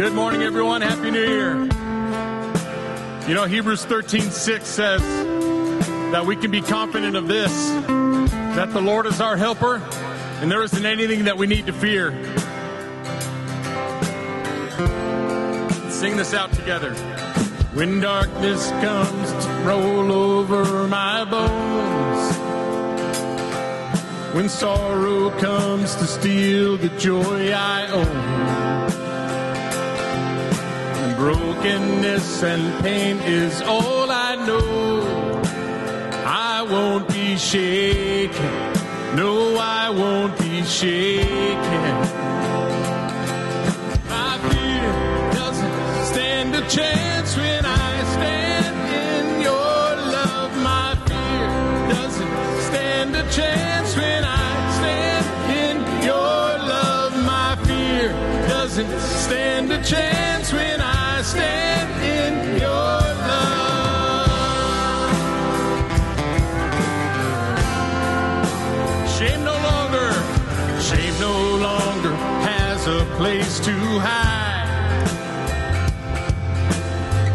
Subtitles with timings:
[0.00, 0.80] Good morning, everyone.
[0.80, 1.56] Happy New Year.
[3.28, 5.02] You know, Hebrews 13 6 says
[6.10, 7.52] that we can be confident of this
[8.56, 9.76] that the Lord is our helper,
[10.40, 12.12] and there isn't anything that we need to fear.
[15.90, 16.94] Sing this out together.
[17.74, 22.36] When darkness comes to roll over my bones,
[24.34, 28.89] when sorrow comes to steal the joy I own.
[31.20, 35.42] Brokenness and pain is all I know.
[36.24, 38.52] I won't be shaken.
[39.16, 41.92] No, I won't be shaken.
[44.08, 44.92] My fear
[45.40, 50.56] doesn't stand a chance when I stand in your love.
[50.72, 51.48] My fear
[51.96, 53.69] doesn't stand a chance.
[73.20, 75.06] place to hide.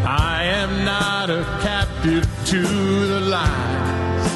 [0.04, 2.60] I am not a captive to
[3.12, 4.26] the lies.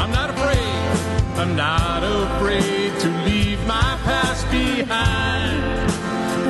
[0.00, 5.62] I'm not afraid, I'm not afraid to leave my past behind.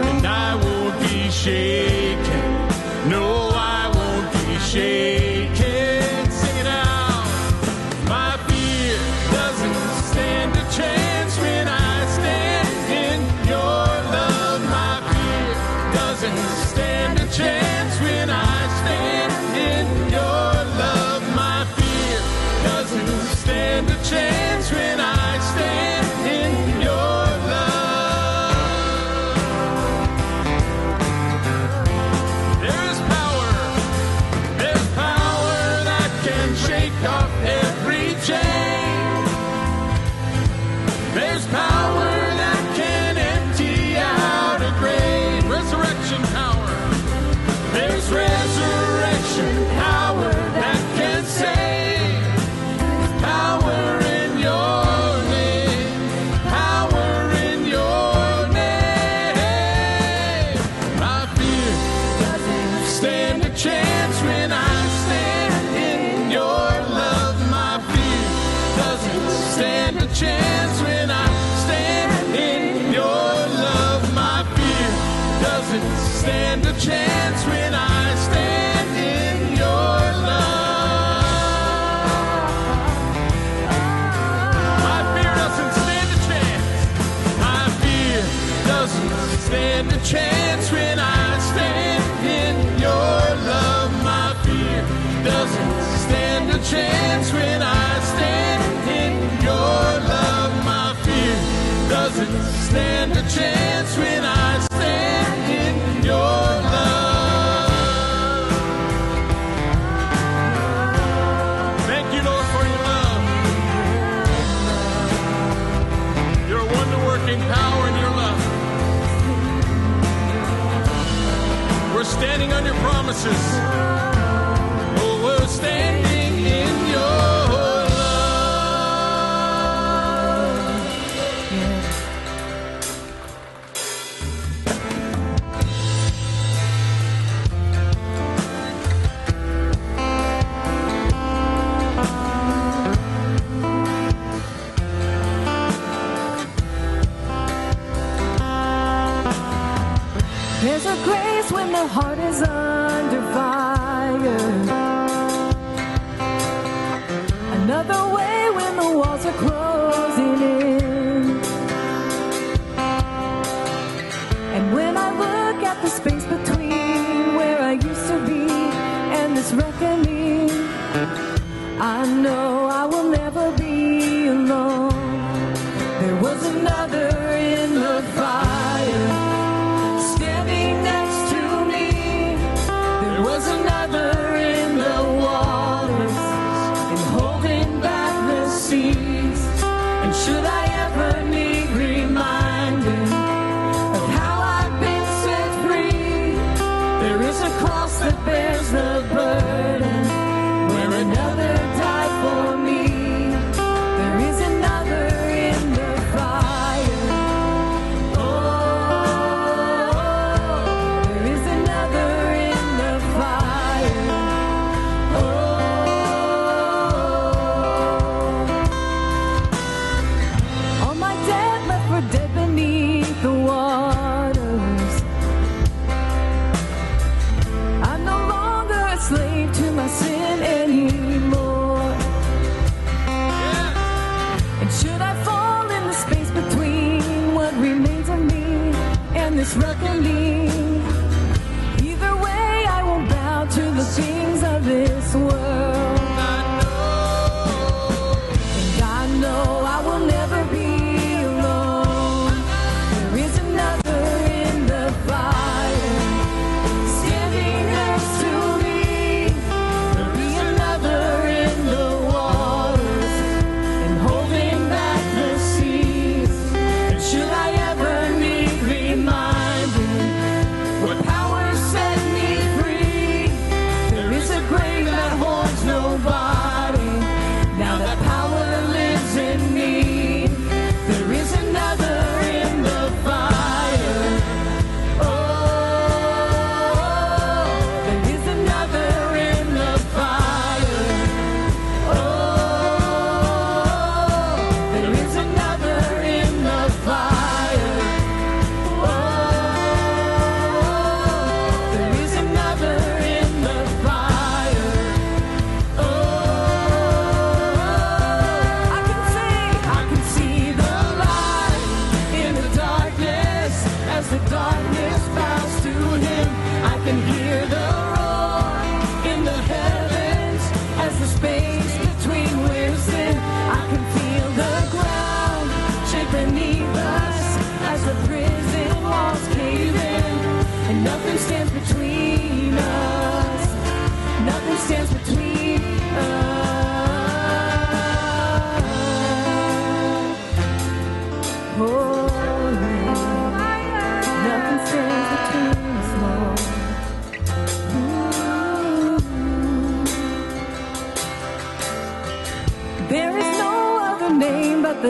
[0.09, 2.00] And I won't be shaken.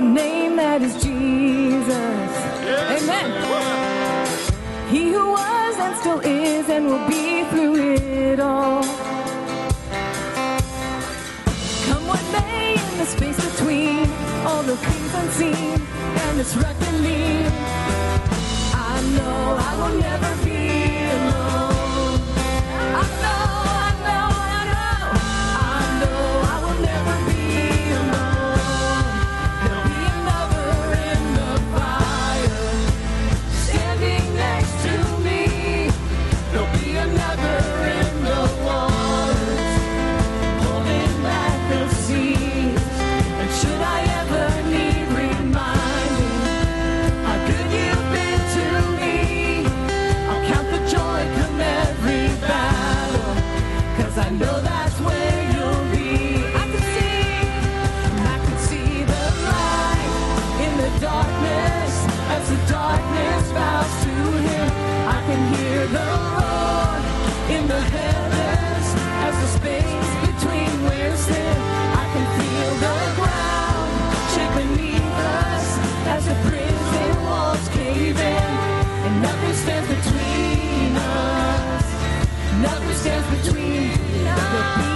[0.00, 2.30] the name that is Jesus.
[2.64, 3.02] Yes.
[3.02, 3.28] Amen.
[4.88, 8.82] He who was and still is and will be through it all.
[11.86, 14.06] Come what may in the space between
[14.46, 15.76] all the things unseen
[16.24, 17.46] and this reckoning,
[18.92, 19.38] I know
[19.68, 20.49] I will never be.
[84.50, 84.80] the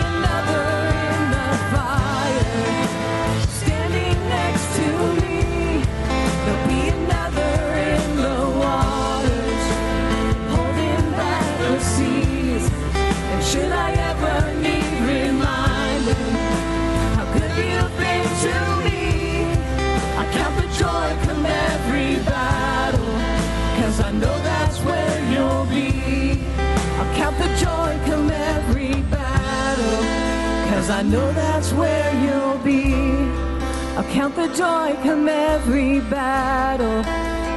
[34.37, 37.03] the joy come every battle,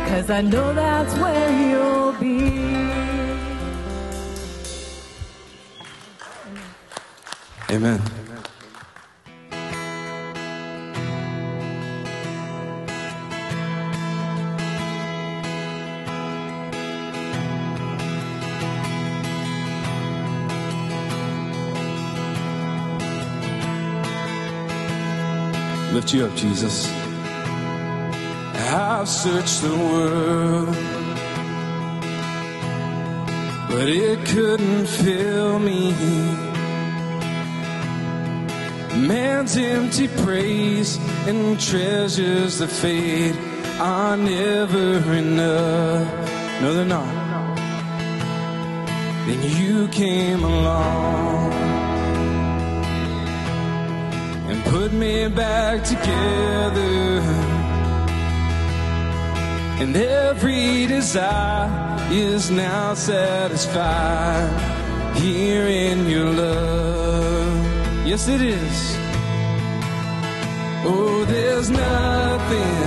[0.07, 2.37] cause I know that's where you'll be.
[7.69, 8.16] Amen.
[26.07, 26.87] lift you up, Jesus.
[28.69, 30.75] I've searched the world,
[33.69, 35.91] but it couldn't fill me.
[39.07, 40.97] Man's empty praise
[41.27, 43.35] and treasures that fade
[43.79, 46.61] are never enough.
[46.61, 47.57] No, they're not.
[49.27, 51.66] Then you came along.
[54.87, 57.19] put me back together.
[59.81, 64.49] And every desire is now satisfied
[65.17, 68.07] here in your love.
[68.07, 68.95] Yes, it is.
[70.85, 72.79] Oh, there's nothing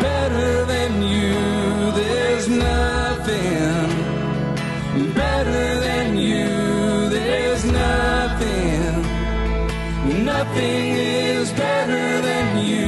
[0.00, 1.92] better than you.
[1.92, 3.95] There's nothing
[10.56, 12.86] nothing is better than you.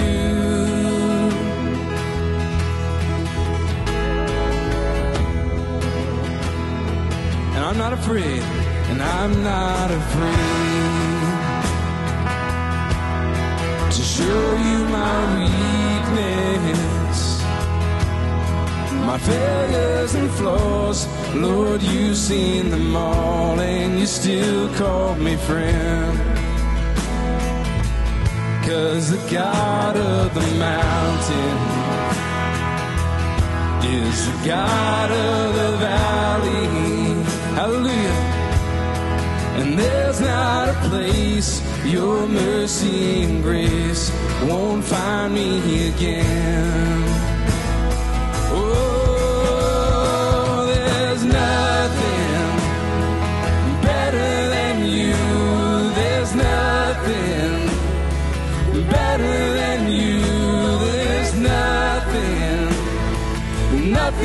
[7.54, 8.42] And I'm not afraid,
[8.90, 10.32] and I'm not afraid
[13.92, 17.18] to show you my weakness,
[19.04, 21.06] my failures and flaws.
[21.34, 26.37] Lord, you've seen them all, and you still call me friend.
[28.68, 31.58] Cause the God of the mountain
[33.82, 37.24] is the God of the valley.
[37.54, 38.20] Hallelujah.
[39.56, 47.17] And there's not a place your mercy and grace won't find me again.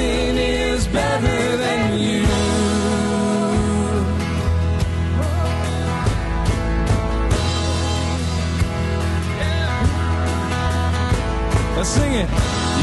[0.04, 2.24] Nothing is better than you.
[11.78, 12.30] Let's sing it.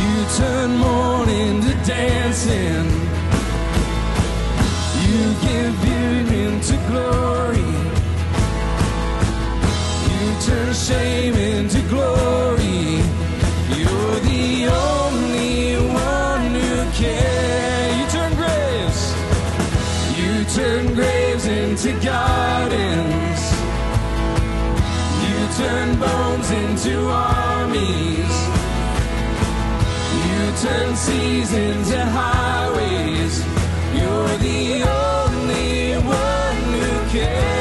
[0.00, 2.86] You turn mourning to dancing.
[5.04, 7.70] You give beauty into glory.
[10.08, 12.49] You turn shame into glory.
[21.90, 23.52] Into gardens.
[25.22, 28.34] You turn bones into armies.
[30.26, 33.44] You turn seas into highways.
[33.94, 37.59] You're the only one who can.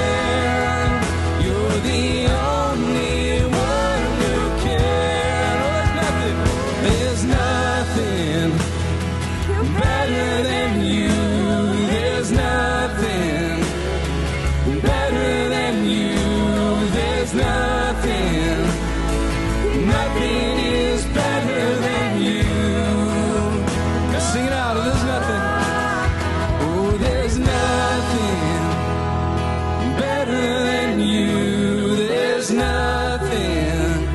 [32.50, 34.06] There's nothing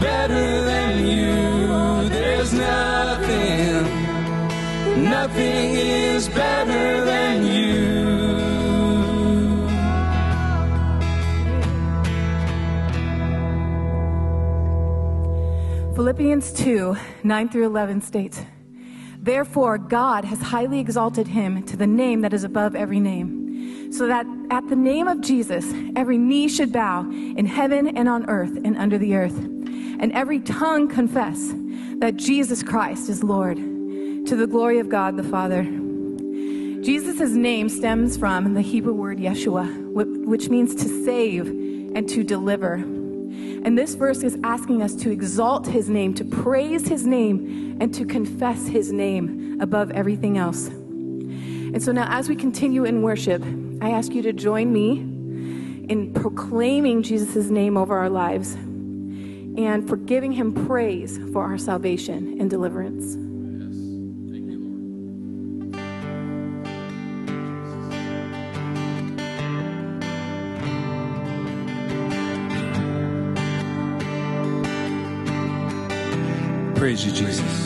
[0.00, 2.08] better than you.
[2.08, 3.84] There's nothing.
[5.04, 7.96] Nothing is better than you.
[15.94, 18.40] Philippians 2 9 through 11 states,
[19.20, 23.45] Therefore, God has highly exalted him to the name that is above every name,
[23.96, 28.28] so that at the name of Jesus, every knee should bow in heaven and on
[28.28, 31.54] earth and under the earth, and every tongue confess
[31.98, 35.62] that Jesus Christ is Lord, to the glory of God the Father.
[35.62, 42.74] Jesus' name stems from the Hebrew word Yeshua, which means to save and to deliver.
[42.74, 47.92] And this verse is asking us to exalt his name, to praise his name, and
[47.94, 50.68] to confess his name above everything else.
[50.68, 53.42] And so now, as we continue in worship,
[53.80, 54.98] I ask you to join me
[55.88, 62.40] in proclaiming Jesus' name over our lives and for giving him praise for our salvation
[62.40, 63.16] and deliverance.
[76.78, 77.65] Praise you, Jesus.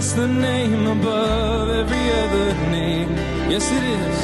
[0.00, 3.10] just the name above every other name.
[3.50, 4.18] Yes, it is.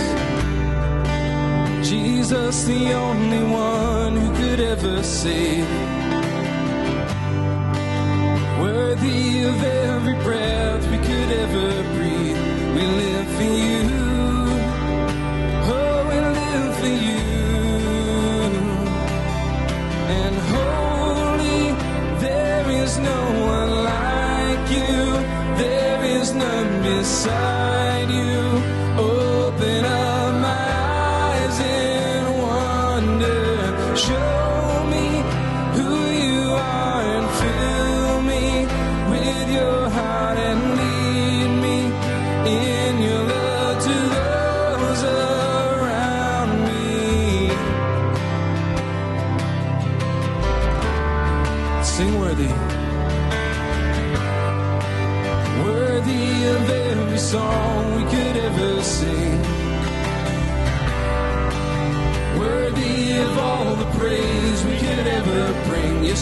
[1.90, 5.68] Jesus, the only one who could ever save.
[8.58, 12.40] Worthy of every breath we could ever breathe.
[12.74, 13.95] We live for you.
[27.26, 27.65] sun.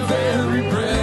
[0.00, 0.97] with every breath.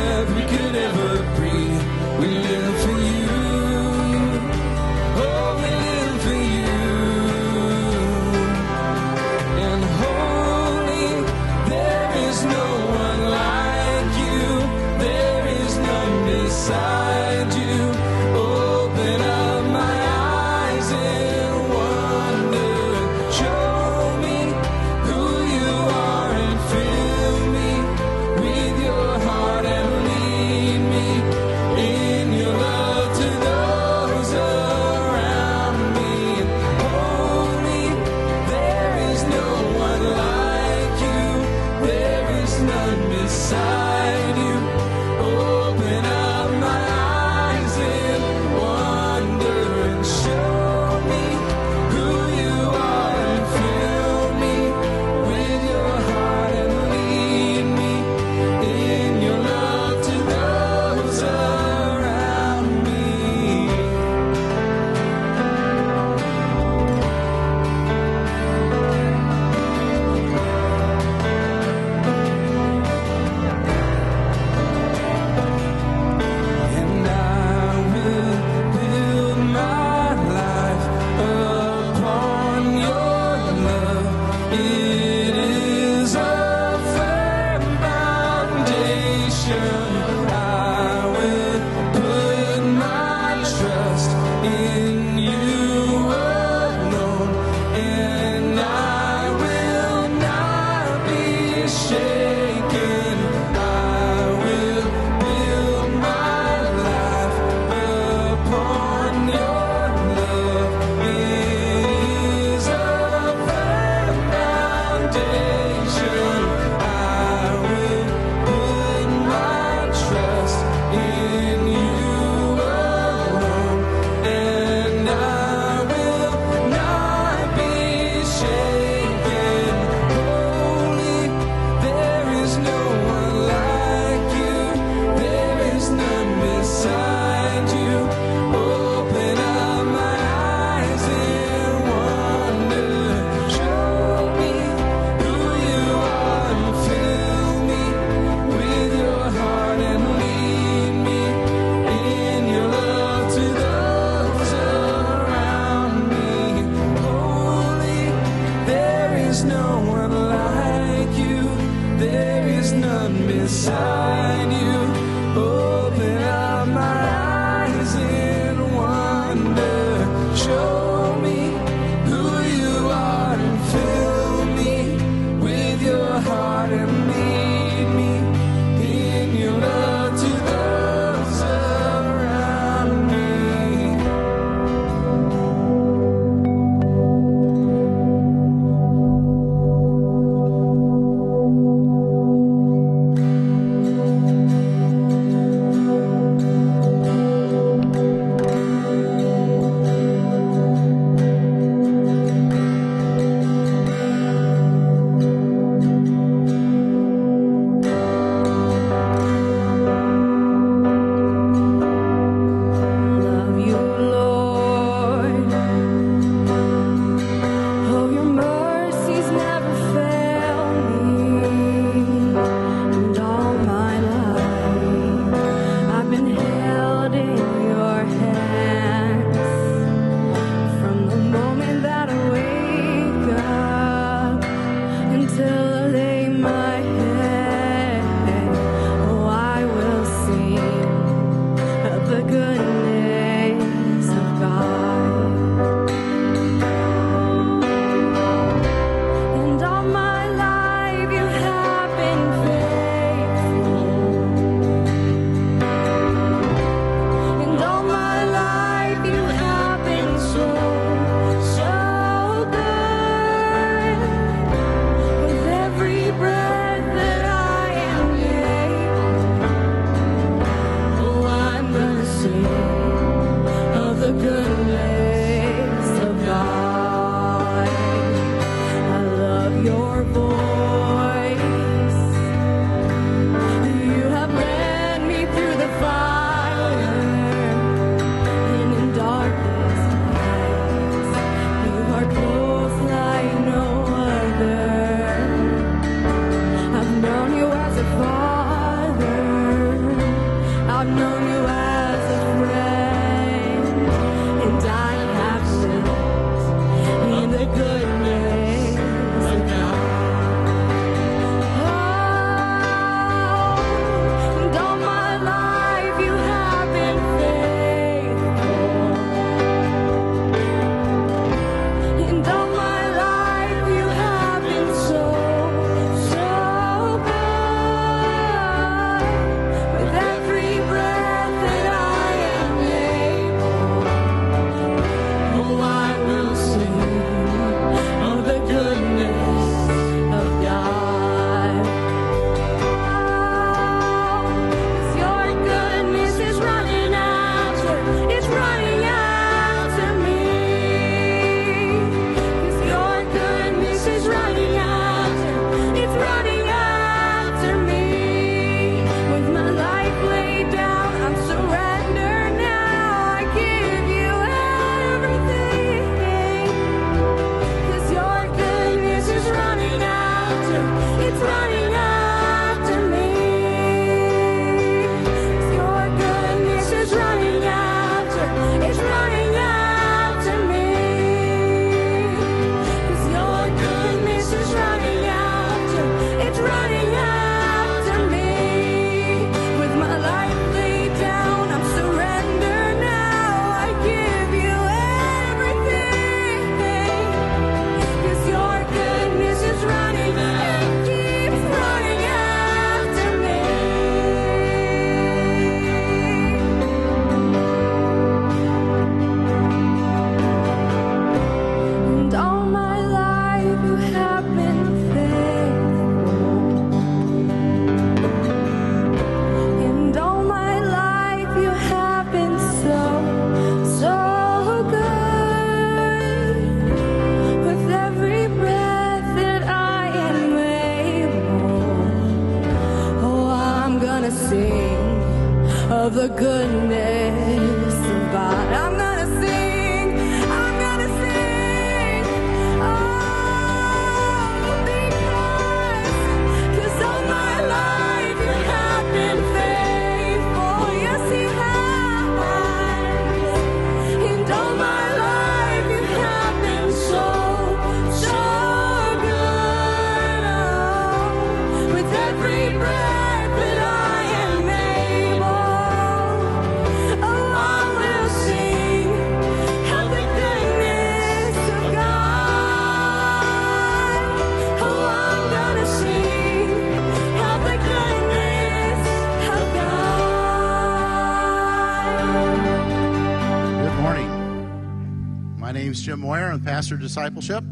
[486.65, 487.43] Pastor discipleship.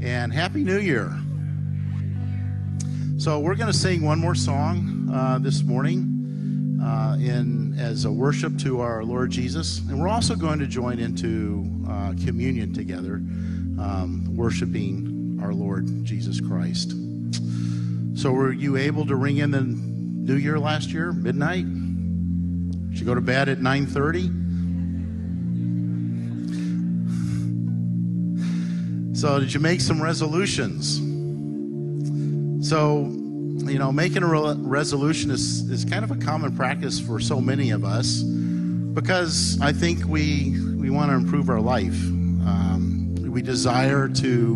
[0.00, 1.14] And Happy New Year.
[3.18, 8.10] So we're going to sing one more song uh, this morning uh, in as a
[8.10, 13.16] worship to our Lord Jesus, and we're also going to join into uh, communion together,
[13.16, 16.92] um, worshiping our Lord Jesus Christ.
[18.14, 21.66] So were you able to ring in the New Year last year, midnight?
[21.66, 24.37] Did you go to bed at 9:30?
[29.18, 30.98] So, did you make some resolutions?
[32.68, 33.00] So,
[33.68, 37.40] you know, making a re- resolution is, is kind of a common practice for so
[37.40, 42.00] many of us because I think we, we want to improve our life.
[42.00, 44.54] Um, we desire to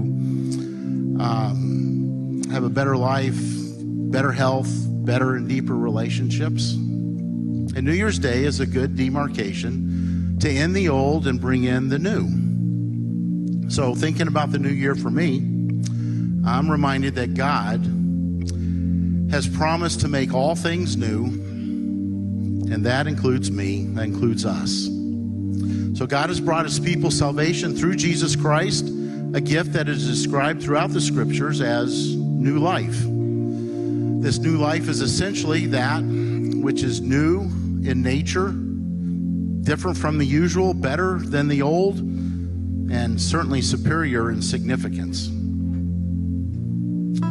[1.18, 4.70] um, have a better life, better health,
[5.04, 6.74] better and deeper relationships.
[6.74, 11.88] And New Year's Day is a good demarcation to end the old and bring in
[11.88, 12.41] the new.
[13.72, 15.38] So, thinking about the new year for me,
[16.46, 17.80] I'm reminded that God
[19.32, 24.88] has promised to make all things new, and that includes me, that includes us.
[25.98, 28.88] So, God has brought his people salvation through Jesus Christ,
[29.32, 33.00] a gift that is described throughout the scriptures as new life.
[34.22, 37.40] This new life is essentially that which is new
[37.88, 38.50] in nature,
[39.64, 42.11] different from the usual, better than the old,
[42.92, 45.28] and certainly superior in significance.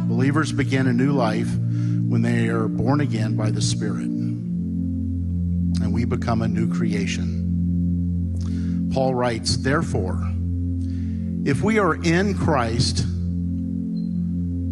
[0.08, 1.48] Believers begin a new life
[2.08, 7.38] when they are born again by the Spirit, and we become a new creation.
[8.92, 10.20] Paul writes, Therefore,
[11.44, 13.06] if we are in Christ,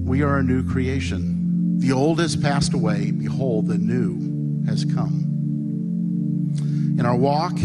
[0.05, 1.79] we are a new creation.
[1.79, 3.12] The old has passed away.
[3.12, 5.29] Behold, the new has come.
[6.98, 7.57] In our walk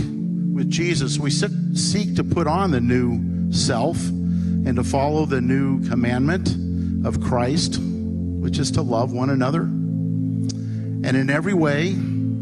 [0.55, 5.85] with Jesus, we seek to put on the new self and to follow the new
[5.89, 9.63] commandment of Christ, which is to love one another.
[9.63, 11.89] And in every way,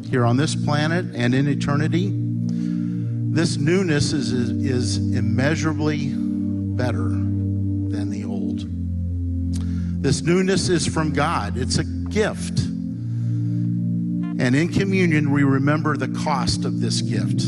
[0.10, 8.12] here on this planet and in eternity, this newness is, is, is immeasurably better than
[8.12, 8.63] the old.
[10.04, 12.60] This newness is from God, it's a gift.
[12.60, 17.41] And in communion, we remember the cost of this gift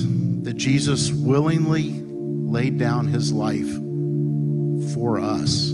[0.45, 3.69] that Jesus willingly laid down his life
[4.93, 5.69] for us.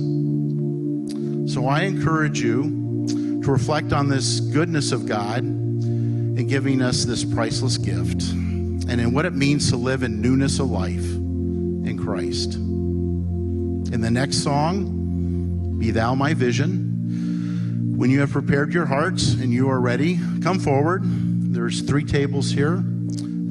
[1.54, 3.06] So I encourage you
[3.44, 9.14] to reflect on this goodness of God in giving us this priceless gift and in
[9.14, 12.54] what it means to live in newness of life in Christ.
[12.56, 17.98] In the next song, Be Thou My Vision.
[17.98, 21.02] When you have prepared your hearts and you are ready, come forward.
[21.04, 22.86] There's three tables here.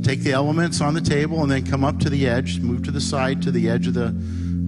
[0.02, 2.60] Take the elements on the table and then come up to the edge.
[2.60, 4.06] Move to the side to the edge of the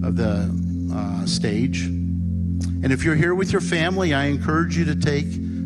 [0.05, 1.85] of the uh, stage.
[1.85, 5.25] And if you're here with your family, I encourage you to take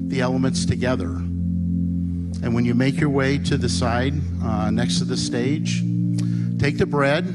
[0.09, 1.09] the elements together.
[1.09, 5.81] And when you make your way to the side uh, next to the stage,
[6.59, 7.25] take the bread,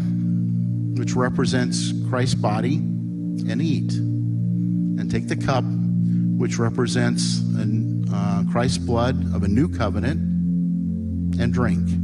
[0.96, 3.92] which represents Christ's body, and eat.
[3.92, 7.42] And take the cup, which represents
[8.12, 10.20] uh, Christ's blood of a new covenant,
[11.40, 12.01] and drink.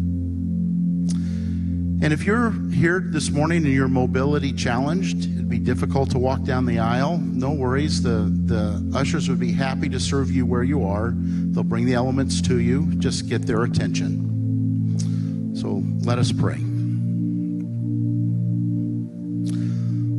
[2.00, 6.44] And if you're here this morning and you're mobility challenged, it'd be difficult to walk
[6.44, 8.02] down the aisle, no worries.
[8.02, 11.12] The, the ushers would be happy to serve you where you are.
[11.16, 15.56] They'll bring the elements to you, just get their attention.
[15.56, 16.58] So let us pray.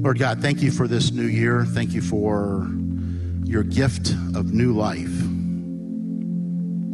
[0.02, 1.63] Lord God, thank you for this new year.
[1.63, 2.68] Thank you for
[3.46, 5.22] your gift of new life.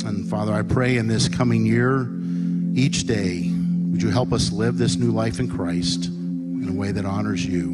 [0.06, 2.08] And Father, I pray in this coming year,
[2.76, 3.52] each day,
[3.96, 7.46] would you help us live this new life in Christ in a way that honors
[7.46, 7.70] you?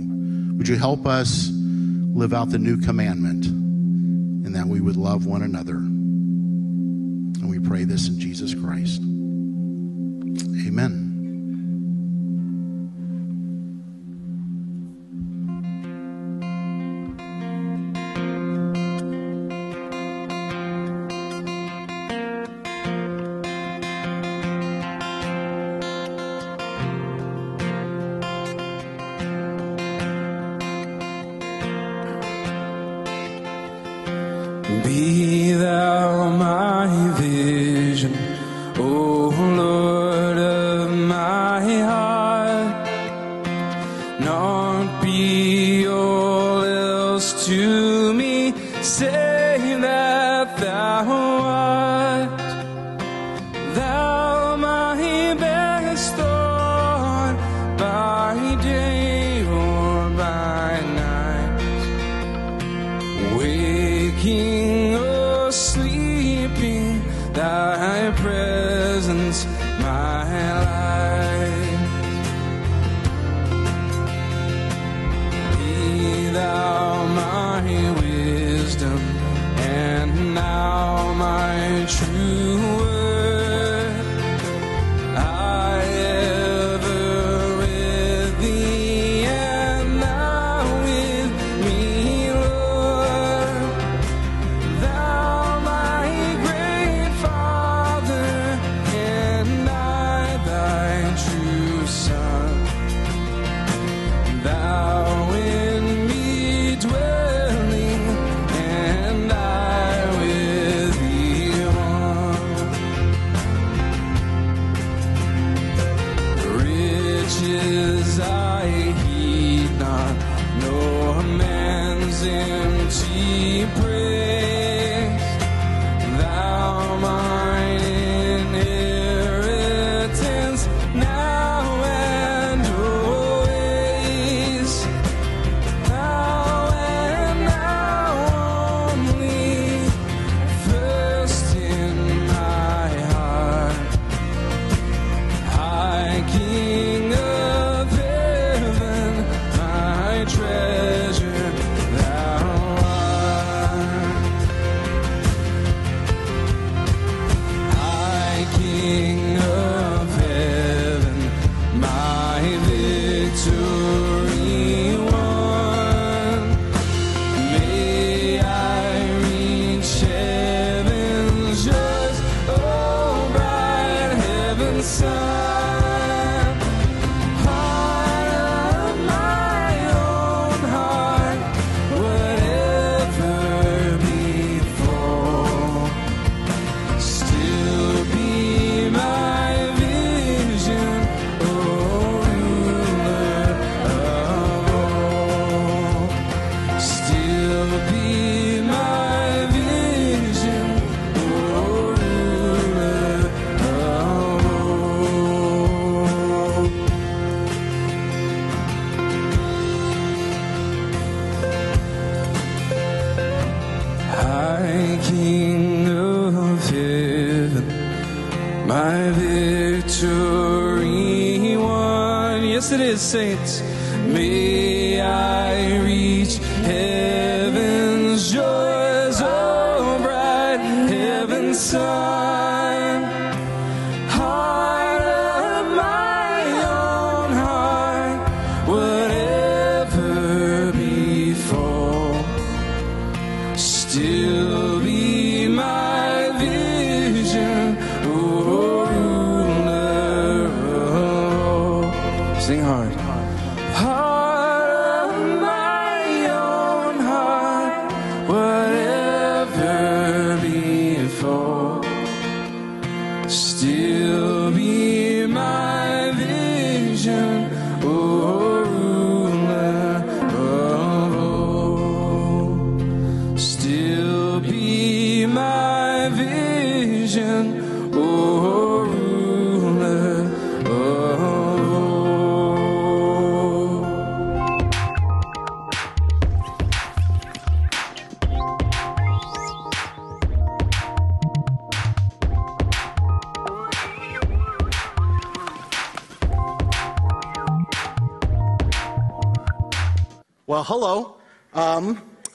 [0.55, 5.41] Would you help us live out the new commandment and that we would love one
[5.41, 5.77] another?
[5.77, 9.01] And we pray this in Jesus Christ.
[10.67, 11.10] Amen.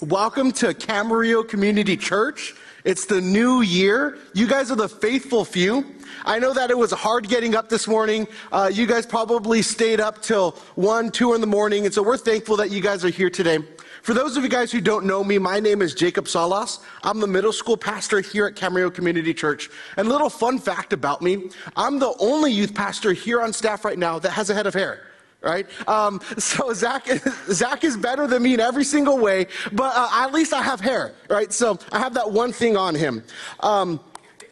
[0.07, 2.55] Welcome to Camarillo Community Church.
[2.85, 4.19] It's the new year.
[4.35, 5.85] You guys are the faithful few.
[6.25, 8.29] I know that it was hard getting up this morning.
[8.52, 12.17] Uh, you guys probably stayed up till 1, 2 in the morning, and so we're
[12.17, 13.59] thankful that you guys are here today.
[14.02, 16.79] For those of you guys who don't know me, my name is Jacob Salas.
[17.02, 19.69] I'm the middle school pastor here at Camarillo Community Church.
[19.96, 23.85] And a little fun fact about me I'm the only youth pastor here on staff
[23.85, 25.02] right now that has a head of hair
[25.47, 25.67] right?
[25.88, 27.07] Um, so Zach,
[27.51, 30.81] Zach is better than me in every single way, but uh, at least I have
[30.81, 31.53] hair, right?
[31.53, 33.23] So I have that one thing on him.
[33.61, 34.01] Um,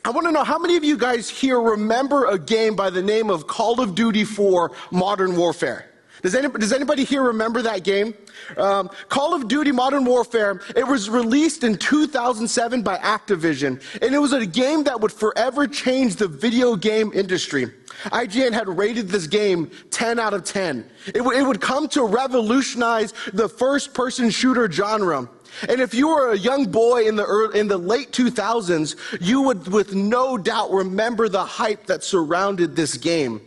[0.05, 3.03] I want to know how many of you guys here remember a game by the
[3.03, 5.93] name of Call of Duty 4 Modern Warfare?
[6.24, 8.14] Does anybody, does anybody here remember that game?
[8.56, 14.18] Um, Call of Duty Modern Warfare, it was released in 2007 by Activision, and it
[14.18, 17.66] was a game that would forever change the video game industry.
[18.06, 20.90] IGN had rated this game 10 out of 10.
[21.08, 25.28] It, w- it would come to revolutionize the first person shooter genre.
[25.68, 29.42] And if you were a young boy in the, early, in the late 2000s, you
[29.42, 33.42] would with no doubt remember the hype that surrounded this game.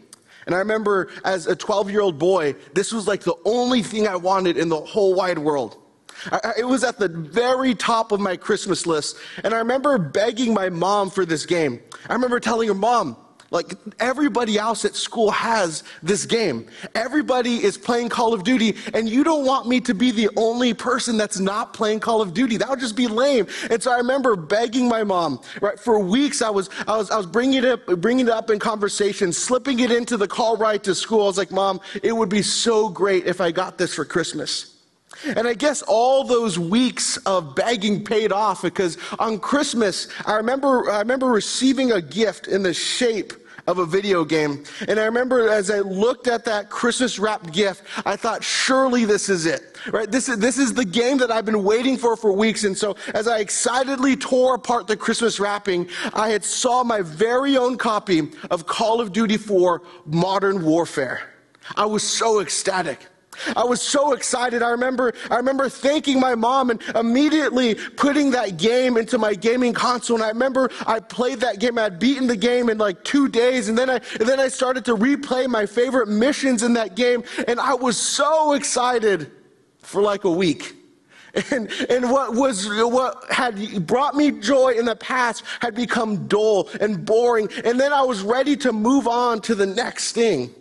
[0.47, 4.07] And I remember as a 12 year old boy, this was like the only thing
[4.07, 5.77] I wanted in the whole wide world.
[6.31, 9.17] I, it was at the very top of my Christmas list.
[9.43, 11.81] And I remember begging my mom for this game.
[12.09, 13.17] I remember telling her, Mom,
[13.51, 16.67] like everybody else at school has this game.
[16.95, 20.73] Everybody is playing Call of Duty, and you don't want me to be the only
[20.73, 22.57] person that's not playing Call of Duty.
[22.57, 23.47] That would just be lame.
[23.69, 25.41] And so I remember begging my mom.
[25.61, 28.49] Right for weeks, I was I was I was bringing it up bringing it up
[28.49, 31.23] in conversation, slipping it into the call ride to school.
[31.23, 34.76] I was like, Mom, it would be so great if I got this for Christmas.
[35.25, 40.89] And I guess all those weeks of begging paid off because on Christmas, I remember,
[40.89, 43.33] I remember receiving a gift in the shape
[43.67, 44.63] of a video game.
[44.87, 49.27] And I remember as I looked at that Christmas wrapped gift, I thought, surely this
[49.27, 50.09] is it, right?
[50.09, 52.63] This is, this is the game that I've been waiting for for weeks.
[52.63, 57.57] And so as I excitedly tore apart the Christmas wrapping, I had saw my very
[57.57, 61.29] own copy of Call of Duty 4 Modern Warfare.
[61.75, 63.05] I was so ecstatic.
[63.55, 64.61] I was so excited.
[64.61, 69.73] I remember, I remember thanking my mom and immediately putting that game into my gaming
[69.73, 70.17] console.
[70.17, 71.77] And I remember I played that game.
[71.77, 73.69] I had beaten the game in like two days.
[73.69, 77.23] And then I, and then I started to replay my favorite missions in that game.
[77.47, 79.31] And I was so excited
[79.79, 80.73] for like a week.
[81.51, 86.67] And, and what was, what had brought me joy in the past had become dull
[86.81, 87.47] and boring.
[87.63, 90.53] And then I was ready to move on to the next thing.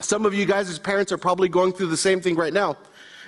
[0.00, 2.76] Some of you guys as parents are probably going through the same thing right now.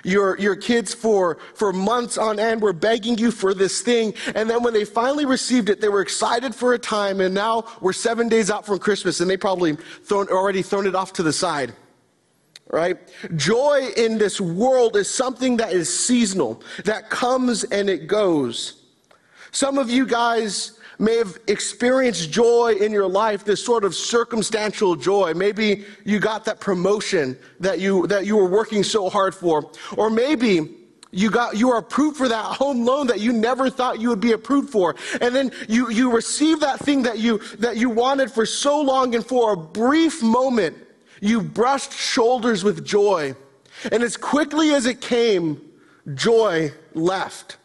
[0.03, 4.13] Your, your kids for, for months on end were begging you for this thing.
[4.35, 7.21] And then when they finally received it, they were excited for a time.
[7.21, 10.95] And now we're seven days out from Christmas and they probably thrown, already thrown it
[10.95, 11.73] off to the side.
[12.69, 12.97] Right?
[13.35, 18.81] Joy in this world is something that is seasonal, that comes and it goes.
[19.51, 24.95] Some of you guys may have experienced joy in your life, this sort of circumstantial
[24.95, 25.33] joy.
[25.33, 29.71] Maybe you got that promotion that you, that you were working so hard for.
[29.97, 30.75] Or maybe
[31.11, 34.19] you got, you are approved for that home loan that you never thought you would
[34.19, 34.95] be approved for.
[35.21, 39.13] And then you, you receive that thing that you, that you wanted for so long
[39.13, 40.75] and for a brief moment,
[41.21, 43.35] you brushed shoulders with joy.
[43.91, 45.61] And as quickly as it came,
[46.15, 47.57] joy left.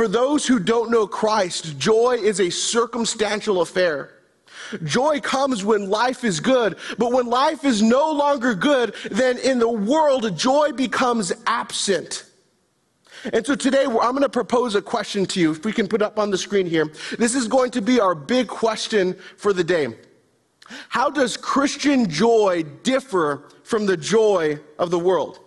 [0.00, 4.14] For those who don't know Christ, joy is a circumstantial affair.
[4.82, 9.58] Joy comes when life is good, but when life is no longer good, then in
[9.58, 12.24] the world, joy becomes absent.
[13.34, 15.50] And so today I'm going to propose a question to you.
[15.50, 16.90] If we can put up on the screen here.
[17.18, 19.88] This is going to be our big question for the day.
[20.88, 25.40] How does Christian joy differ from the joy of the world?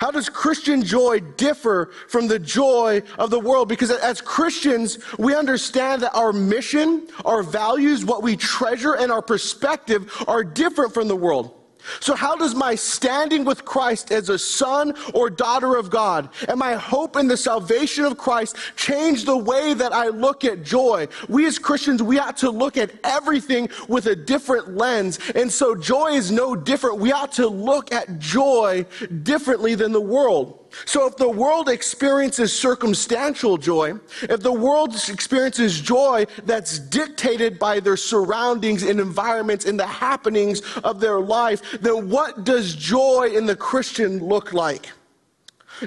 [0.00, 3.68] How does Christian joy differ from the joy of the world?
[3.68, 9.22] Because as Christians, we understand that our mission, our values, what we treasure, and our
[9.22, 11.63] perspective are different from the world.
[12.00, 16.58] So, how does my standing with Christ as a son or daughter of God and
[16.58, 21.08] my hope in the salvation of Christ change the way that I look at joy?
[21.28, 25.18] We as Christians, we ought to look at everything with a different lens.
[25.34, 26.98] And so, joy is no different.
[26.98, 28.86] We ought to look at joy
[29.22, 30.63] differently than the world.
[30.86, 37.80] So if the world experiences circumstantial joy, if the world experiences joy that's dictated by
[37.80, 43.46] their surroundings and environments and the happenings of their life, then what does joy in
[43.46, 44.90] the Christian look like?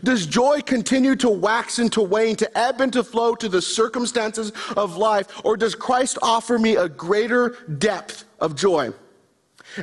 [0.04, 3.62] Does joy continue to wax and to wane, to ebb and to flow to the
[3.62, 8.92] circumstances of life, or does Christ offer me a greater depth of joy?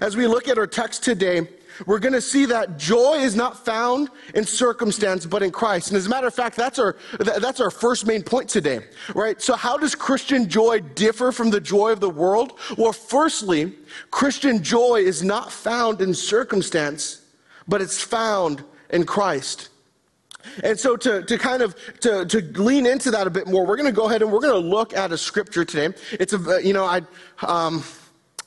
[0.01, 1.49] As we look at our text today,
[1.87, 5.89] we're going to see that joy is not found in circumstance, but in Christ.
[5.89, 8.81] And as a matter of fact, that's our, that's our first main point today,
[9.15, 9.41] right?
[9.41, 12.59] So how does Christian joy differ from the joy of the world?
[12.77, 13.73] Well, firstly,
[14.11, 17.23] Christian joy is not found in circumstance,
[17.67, 19.71] but it's found in Christ.
[20.63, 23.77] And so to, to kind of to, to lean into that a bit more, we're
[23.77, 25.97] going to go ahead and we're going to look at a scripture today.
[26.13, 27.01] It's a, you know, I,
[27.43, 27.83] um,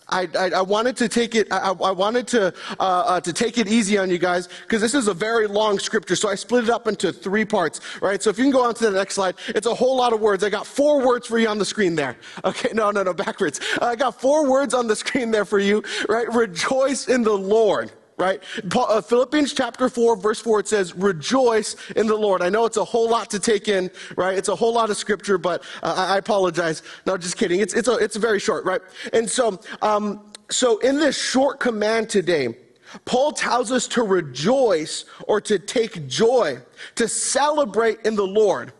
[0.10, 3.58] I, I, I, wanted to take it, I, I wanted to, uh, uh, to take
[3.58, 6.16] it easy on you guys because this is a very long scripture.
[6.16, 8.22] So I split it up into three parts, right?
[8.22, 10.22] So if you can go on to the next slide, it's a whole lot of
[10.22, 10.44] words.
[10.44, 12.18] I got four words for you on the screen there.
[12.46, 13.60] Okay, no, no, no, backwards.
[13.82, 16.32] I got four words on the screen there for you, right?
[16.34, 18.44] Rejoice in the Lord right?
[18.70, 22.42] Paul, uh, Philippians chapter 4, verse 4, it says, Rejoice in the Lord.
[22.42, 24.38] I know it's a whole lot to take in, right?
[24.38, 26.82] It's a whole lot of scripture, but uh, I apologize.
[27.06, 27.60] No, just kidding.
[27.60, 28.82] It's, it's, a, it's very short, right?
[29.14, 32.56] And so, um, so in this short command today,
[33.06, 36.60] Paul tells us to rejoice or to take joy,
[36.96, 38.74] to celebrate in the Lord.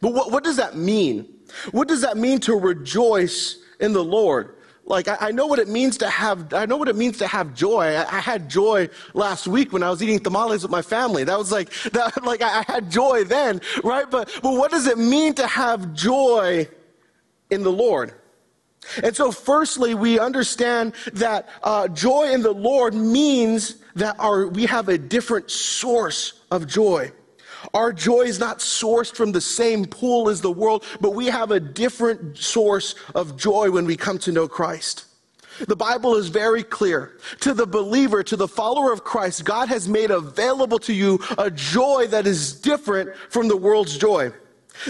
[0.00, 1.28] But what, what does that mean?
[1.70, 4.56] What does that mean to rejoice in the Lord?
[4.88, 7.26] Like, I, I, know what it means to have, I know what it means to
[7.26, 7.94] have joy.
[7.94, 11.24] I, I, had joy last week when I was eating tamales with my family.
[11.24, 14.10] That was like, that, like I, I had joy then, right?
[14.10, 16.68] But, but what does it mean to have joy
[17.50, 18.14] in the Lord?
[19.02, 24.64] And so, firstly, we understand that uh, joy in the Lord means that our, we
[24.64, 27.12] have a different source of joy.
[27.74, 31.50] Our joy is not sourced from the same pool as the world, but we have
[31.50, 35.04] a different source of joy when we come to know Christ.
[35.66, 37.18] The Bible is very clear.
[37.40, 41.50] To the believer, to the follower of Christ, God has made available to you a
[41.50, 44.32] joy that is different from the world's joy.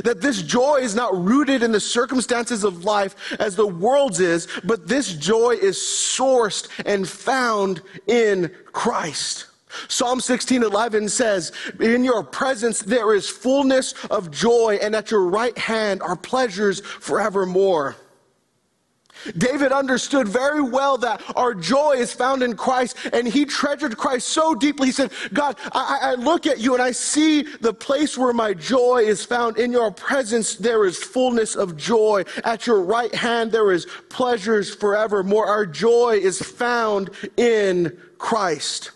[0.04, 4.46] That this joy is not rooted in the circumstances of life as the world's is,
[4.64, 9.46] but this joy is sourced and found in Christ.
[9.88, 15.56] Psalm 16:11 says, "In your presence there is fullness of joy, and at your right
[15.56, 17.96] hand are pleasures forevermore."
[19.36, 24.28] David understood very well that our joy is found in Christ, and he treasured Christ
[24.28, 24.88] so deeply.
[24.88, 28.54] He said, God, I, I, look at you and I see the place where my
[28.54, 29.58] joy is found.
[29.58, 32.24] In your presence, there is fullness of joy.
[32.44, 35.46] At your right hand, there is pleasures forevermore.
[35.46, 38.92] Our joy is found in Christ.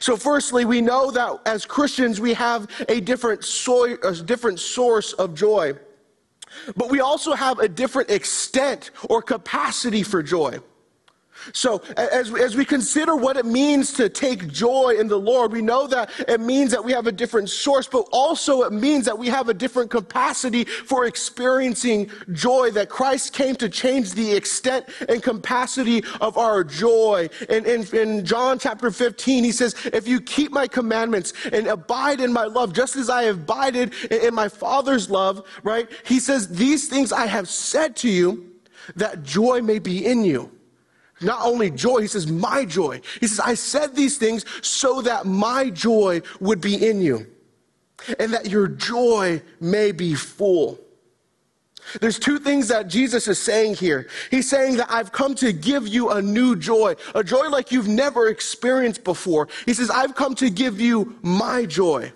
[0.00, 3.44] So, firstly, we know that as Christians, we have a different,
[4.02, 5.74] a different source of joy.
[6.76, 10.58] But we also have a different extent or capacity for joy.
[11.52, 15.62] So, as, as we consider what it means to take joy in the Lord, we
[15.62, 19.18] know that it means that we have a different source, but also it means that
[19.18, 24.86] we have a different capacity for experiencing joy, that Christ came to change the extent
[25.08, 27.28] and capacity of our joy.
[27.48, 32.20] And in, in John chapter 15, he says, If you keep my commandments and abide
[32.20, 35.88] in my love, just as I have abided in my Father's love, right?
[36.04, 38.50] He says, These things I have said to you,
[38.96, 40.50] that joy may be in you.
[41.20, 43.00] Not only joy, he says, my joy.
[43.20, 47.26] He says, I said these things so that my joy would be in you
[48.18, 50.78] and that your joy may be full.
[52.00, 54.08] There's two things that Jesus is saying here.
[54.30, 57.88] He's saying that I've come to give you a new joy, a joy like you've
[57.88, 59.48] never experienced before.
[59.66, 62.12] He says, I've come to give you my joy.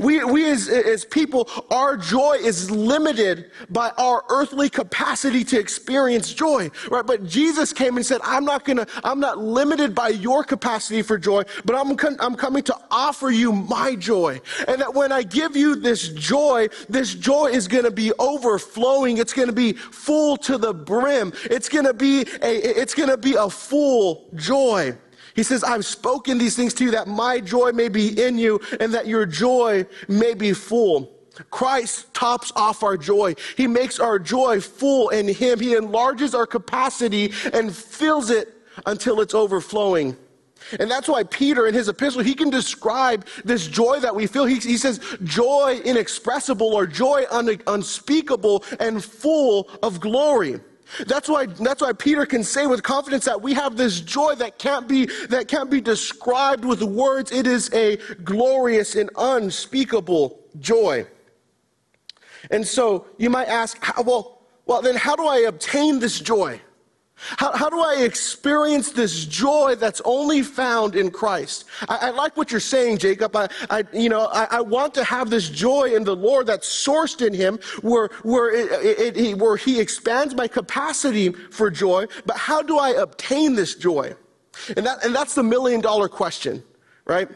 [0.00, 6.32] We, we as, as people, our joy is limited by our earthly capacity to experience
[6.32, 7.06] joy, right?
[7.06, 11.18] But Jesus came and said, I'm not gonna, I'm not limited by your capacity for
[11.18, 14.40] joy, but I'm, I'm coming to offer you my joy.
[14.66, 19.18] And that when I give you this joy, this joy is gonna be overflowing.
[19.18, 21.32] It's gonna be full to the brim.
[21.44, 24.96] It's gonna be a, it's gonna be a full joy.
[25.38, 28.60] He says, I've spoken these things to you that my joy may be in you
[28.80, 31.12] and that your joy may be full.
[31.52, 33.36] Christ tops off our joy.
[33.56, 35.60] He makes our joy full in Him.
[35.60, 38.52] He enlarges our capacity and fills it
[38.84, 40.16] until it's overflowing.
[40.80, 44.44] And that's why Peter in his epistle, he can describe this joy that we feel.
[44.44, 50.58] He, he says, joy inexpressible or joy un, unspeakable and full of glory.
[51.06, 54.58] That's why, that's why Peter can say with confidence that we have this joy that
[54.58, 57.30] can't be, that can't be described with words.
[57.30, 61.06] It is a glorious and unspeakable joy.
[62.50, 66.60] And so you might ask, well, well, then how do I obtain this joy?
[67.18, 71.64] How, how do I experience this joy that's only found in Christ?
[71.88, 73.34] I, I like what you're saying, Jacob.
[73.34, 76.68] I, I you know, I, I, want to have this joy in the Lord that's
[76.68, 82.06] sourced in Him, where where it, it, it, where He expands my capacity for joy.
[82.24, 84.14] But how do I obtain this joy?
[84.76, 86.62] And that and that's the million dollar question,
[87.04, 87.28] right?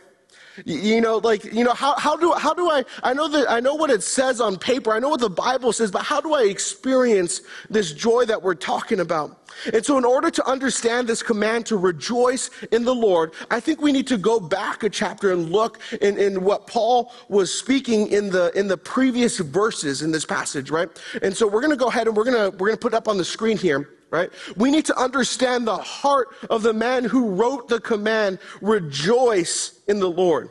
[0.65, 3.61] You know, like, you know, how, how do, how do I, I know that, I
[3.61, 4.93] know what it says on paper.
[4.93, 7.41] I know what the Bible says, but how do I experience
[7.71, 9.39] this joy that we're talking about?
[9.73, 13.81] And so in order to understand this command to rejoice in the Lord, I think
[13.81, 18.09] we need to go back a chapter and look in, in what Paul was speaking
[18.09, 20.89] in the, in the previous verses in this passage, right?
[21.23, 22.95] And so we're going to go ahead and we're going to, we're going to put
[22.95, 24.31] up on the screen here right?
[24.57, 29.99] We need to understand the heart of the man who wrote the command, rejoice in
[29.99, 30.51] the Lord.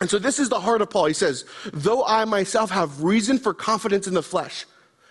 [0.00, 1.06] And so this is the heart of Paul.
[1.06, 4.64] He says, though I myself have reason for confidence in the flesh,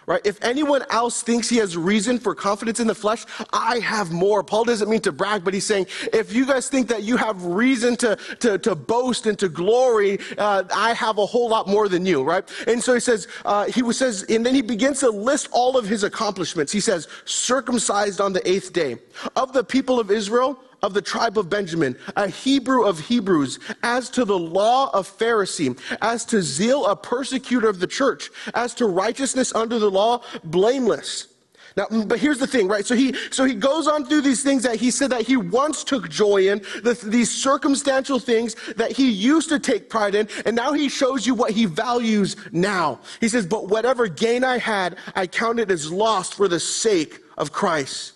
[0.06, 0.22] Right?
[0.26, 4.43] If anyone else thinks he has reason for confidence in the flesh, I have more.
[4.43, 7.43] Paul doesn't mean to brag, but he's saying, if you guys think that you have
[7.45, 11.88] reason to, to, to boast and to glory, uh, I have a whole lot more
[11.88, 12.43] than you, right?
[12.68, 15.88] And so he says, uh, he says, and then he begins to list all of
[15.88, 16.72] his accomplishments.
[16.72, 18.97] He says, circumcised on the eighth day.
[19.36, 24.10] Of the people of Israel, of the tribe of Benjamin, a Hebrew of Hebrews, as
[24.12, 28.86] to the law of Pharisee, as to zeal a persecutor of the church, as to
[28.86, 31.28] righteousness under the law, blameless.
[31.76, 32.86] Now, but here's the thing, right?
[32.86, 35.84] So he, so he goes on through these things that he said that he once
[35.84, 40.56] took joy in, the, these circumstantial things that he used to take pride in, and
[40.56, 43.00] now he shows you what he values now.
[43.20, 47.52] He says, but whatever gain I had, I counted as lost for the sake of
[47.52, 48.12] Christ.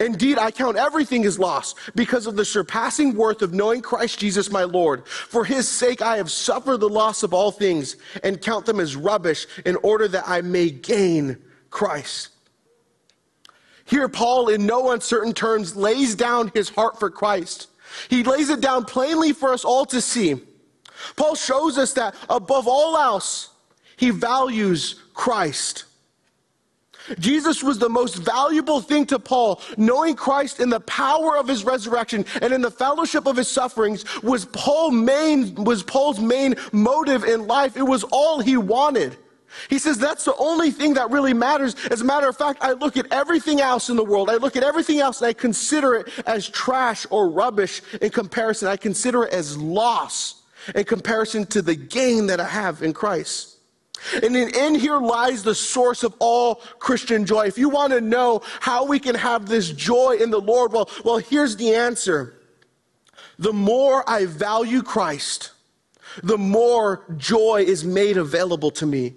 [0.00, 4.50] Indeed, I count everything as loss because of the surpassing worth of knowing Christ Jesus
[4.50, 5.06] my Lord.
[5.06, 8.96] For his sake, I have suffered the loss of all things and count them as
[8.96, 11.38] rubbish in order that I may gain
[11.70, 12.30] Christ.
[13.84, 17.68] Here, Paul, in no uncertain terms, lays down his heart for Christ.
[18.08, 20.40] He lays it down plainly for us all to see.
[21.16, 23.50] Paul shows us that above all else,
[23.96, 25.84] he values Christ.
[27.18, 29.60] Jesus was the most valuable thing to Paul.
[29.76, 34.04] Knowing Christ in the power of his resurrection and in the fellowship of his sufferings
[34.22, 37.76] was Paul main, was Paul's main motive in life.
[37.76, 39.16] It was all he wanted.
[39.68, 41.76] He says that's the only thing that really matters.
[41.90, 44.30] As a matter of fact, I look at everything else in the world.
[44.30, 48.68] I look at everything else and I consider it as trash or rubbish in comparison.
[48.68, 50.42] I consider it as loss
[50.74, 53.53] in comparison to the gain that I have in Christ.
[54.22, 57.46] And in, in, here lies the source of all Christian joy.
[57.46, 60.90] If you want to know how we can have this joy in the Lord, well,
[61.04, 62.34] well, here's the answer.
[63.38, 65.52] The more I value Christ,
[66.22, 69.14] the more joy is made available to me.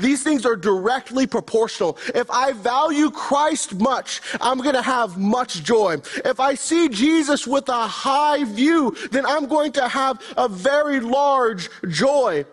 [0.00, 1.98] These things are directly proportional.
[2.14, 5.98] If I value Christ much, I'm going to have much joy.
[6.24, 11.00] If I see Jesus with a high view, then I'm going to have a very
[11.00, 12.44] large joy.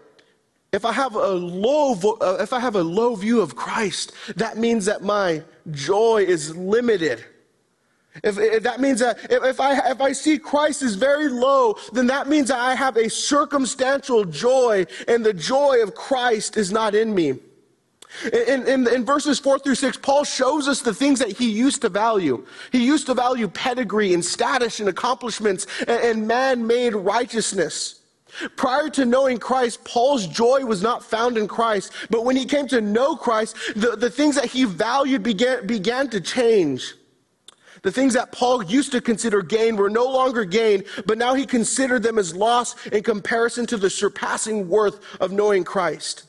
[0.76, 4.58] If I have a low, uh, if I have a low view of Christ, that
[4.58, 7.24] means that my joy is limited.
[8.22, 12.08] If, if, that means that if, I, if I see Christ is very low, then
[12.08, 16.94] that means that I have a circumstantial joy, and the joy of Christ is not
[16.94, 17.40] in me.
[18.34, 21.82] In, in, in, verses 4 through 6, Paul shows us the things that he used
[21.84, 22.46] to value.
[22.74, 28.02] He used to value pedigree and status and accomplishments and, and man made righteousness.
[28.56, 31.92] Prior to knowing Christ, Paul's joy was not found in Christ.
[32.10, 36.10] But when he came to know Christ, the, the things that he valued began, began
[36.10, 36.94] to change.
[37.82, 41.46] The things that Paul used to consider gain were no longer gain, but now he
[41.46, 46.24] considered them as loss in comparison to the surpassing worth of knowing Christ.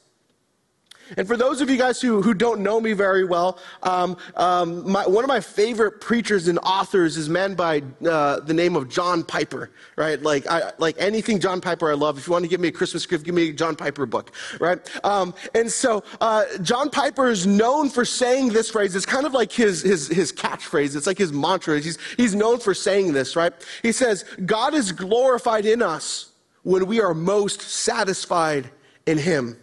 [1.16, 4.90] And for those of you guys who, who don't know me very well, um, um,
[4.90, 8.76] my, one of my favorite preachers and authors is a man by uh, the name
[8.76, 10.20] of John Piper, right?
[10.20, 12.18] Like, I, like anything John Piper I love.
[12.18, 14.32] If you want to give me a Christmas gift, give me a John Piper book,
[14.58, 14.78] right?
[15.04, 18.96] Um, and so uh, John Piper is known for saying this phrase.
[18.96, 20.96] It's kind of like his, his, his catchphrase.
[20.96, 21.80] It's like his mantra.
[21.80, 23.52] He's, he's known for saying this, right?
[23.82, 26.32] He says, God is glorified in us
[26.62, 28.70] when we are most satisfied
[29.06, 29.56] in him.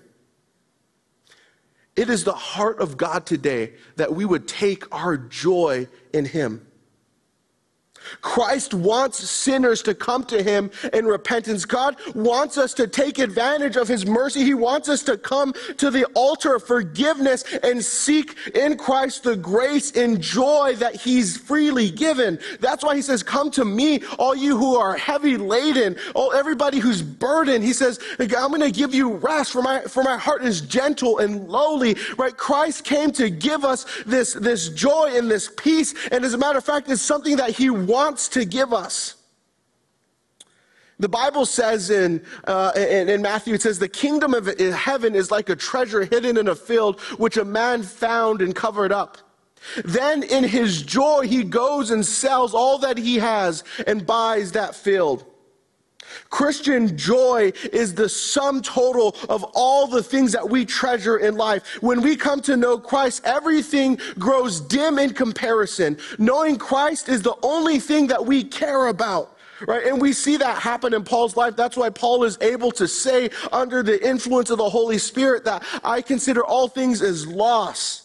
[1.96, 6.66] It is the heart of God today that we would take our joy in Him.
[8.22, 11.66] Christ wants sinners to come to him in repentance.
[11.66, 14.43] God wants us to take advantage of his mercy.
[14.43, 19.36] He wants us to come to the altar of forgiveness and seek in Christ the
[19.36, 22.39] grace and joy that he's freely given.
[22.60, 26.80] That's why he says, come to me, all you who are heavy laden, all everybody
[26.80, 27.64] who's burdened.
[27.64, 31.20] He says, I'm going to give you rest for my, for my heart is gentle
[31.20, 32.36] and lowly, right?
[32.36, 35.93] Christ came to give us this, this joy and this peace.
[36.12, 39.16] And as a matter of fact, it's something that he wants wants to give us.
[41.00, 45.30] The Bible says in, uh, in, in, Matthew, it says, the kingdom of heaven is
[45.30, 49.18] like a treasure hidden in a field, which a man found and covered up.
[49.86, 54.76] Then in his joy, he goes and sells all that he has and buys that
[54.76, 55.26] field.
[56.30, 61.82] Christian joy is the sum total of all the things that we treasure in life.
[61.82, 65.97] When we come to know Christ, everything grows dim in comparison.
[66.18, 69.38] Knowing Christ is the only thing that we care about.
[69.66, 69.86] Right?
[69.86, 71.56] And we see that happen in Paul's life.
[71.56, 75.64] That's why Paul is able to say, under the influence of the Holy Spirit, that
[75.84, 78.04] I consider all things as loss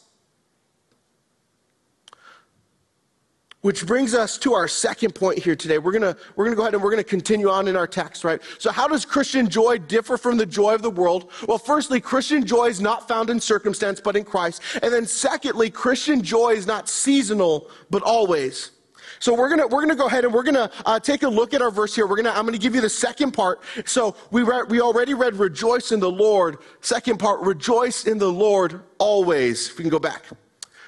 [3.60, 5.78] Which brings us to our second point here today.
[5.78, 8.40] We're gonna, we're gonna go ahead and we're gonna continue on in our text, right?
[8.58, 11.32] So how does Christian joy differ from the joy of the world?
[11.48, 14.62] Well, firstly, Christian joy is not found in circumstance, but in Christ.
[14.80, 18.70] And then secondly, Christian joy is not seasonal, but always.
[19.18, 21.60] So we're gonna we're gonna go ahead and we're gonna uh, take a look at
[21.60, 22.06] our verse here.
[22.06, 23.60] We're gonna I'm gonna give you the second part.
[23.86, 26.58] So we read, we already read rejoice in the Lord.
[26.80, 29.68] Second part, rejoice in the Lord always.
[29.70, 30.26] If we can go back,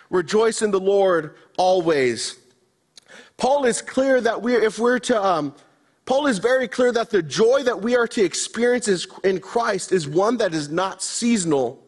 [0.09, 2.40] rejoice in the Lord always.
[3.41, 5.55] Paul is clear that we, if we're to, um,
[6.05, 10.07] Paul is very clear that the joy that we are to experience in Christ is
[10.07, 11.83] one that is not seasonal,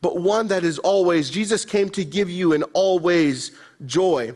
[0.00, 1.28] but one that is always.
[1.28, 3.52] Jesus came to give you an always
[3.84, 4.34] joy.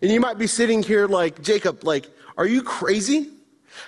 [0.00, 2.08] And you might be sitting here like, Jacob, like,
[2.38, 3.28] are you crazy?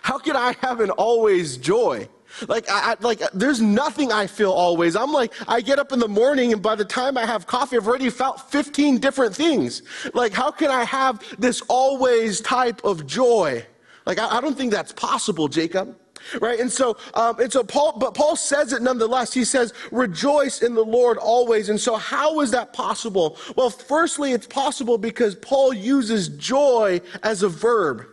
[0.02, 2.10] How can I have an always joy?
[2.48, 4.96] Like, I, like, there's nothing I feel always.
[4.96, 7.76] I'm like, I get up in the morning and by the time I have coffee,
[7.76, 9.82] I've already felt 15 different things.
[10.14, 13.64] Like, how can I have this always type of joy?
[14.06, 15.96] Like, I, I don't think that's possible, Jacob.
[16.40, 16.60] Right?
[16.60, 19.32] And so, um, and so Paul, but Paul says it nonetheless.
[19.32, 21.70] He says, rejoice in the Lord always.
[21.70, 23.38] And so how is that possible?
[23.56, 28.06] Well, firstly, it's possible because Paul uses joy as a verb.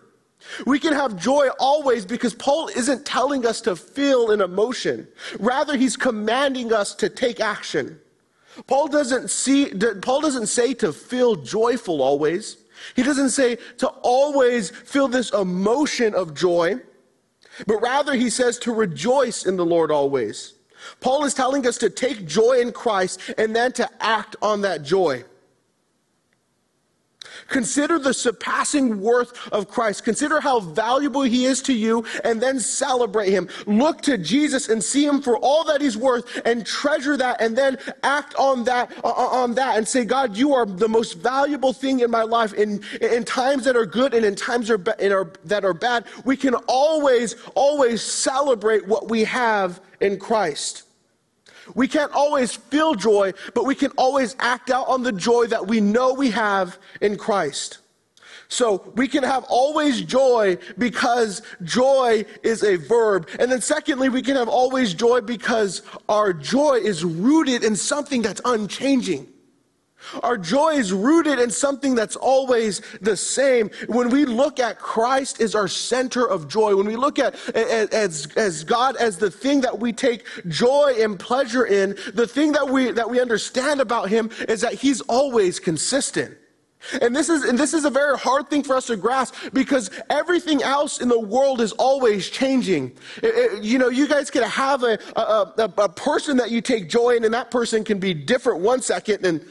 [0.65, 5.07] We can have joy always because Paul isn't telling us to feel an emotion.
[5.39, 7.99] Rather, he's commanding us to take action.
[8.65, 9.71] Paul doesn't see,
[10.01, 12.57] Paul doesn't say to feel joyful always.
[12.95, 16.75] He doesn't say to always feel this emotion of joy,
[17.65, 20.53] but rather he says to rejoice in the Lord always.
[20.99, 24.83] Paul is telling us to take joy in Christ and then to act on that
[24.83, 25.23] joy.
[27.47, 30.03] Consider the surpassing worth of Christ.
[30.03, 33.49] Consider how valuable he is to you and then celebrate him.
[33.65, 37.57] Look to Jesus and see him for all that he's worth and treasure that and
[37.57, 41.13] then act on that, uh, uh, on that and say, God, you are the most
[41.13, 44.81] valuable thing in my life in, in times that are good and in times are,
[45.01, 46.05] are, that are bad.
[46.25, 50.86] We can always, always celebrate what we have in Christ.
[51.75, 55.67] We can't always feel joy, but we can always act out on the joy that
[55.67, 57.79] we know we have in Christ.
[58.49, 63.27] So we can have always joy because joy is a verb.
[63.39, 68.21] And then secondly, we can have always joy because our joy is rooted in something
[68.21, 69.27] that's unchanging.
[70.23, 73.69] Our joy is rooted in something that's always the same.
[73.87, 78.27] When we look at Christ as our center of joy, when we look at as,
[78.35, 82.69] as God as the thing that we take joy and pleasure in, the thing that
[82.69, 86.37] we, that we understand about Him is that He's always consistent.
[87.01, 89.89] And this is, and this is a very hard thing for us to grasp because
[90.09, 92.93] everything else in the world is always changing.
[93.17, 96.61] It, it, you know, you guys can have a, a, a, a, person that you
[96.61, 99.43] take joy in and that person can be different one second and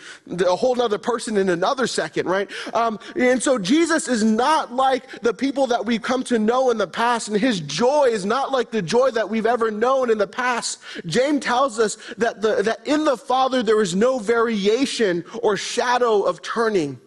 [0.42, 2.50] a whole other person in another second, right?
[2.72, 6.78] Um, and so Jesus is not like the people that we've come to know in
[6.78, 10.18] the past and his joy is not like the joy that we've ever known in
[10.18, 10.80] the past.
[11.04, 16.22] James tells us that, the, that in the Father there is no variation or shadow
[16.22, 16.98] of turning.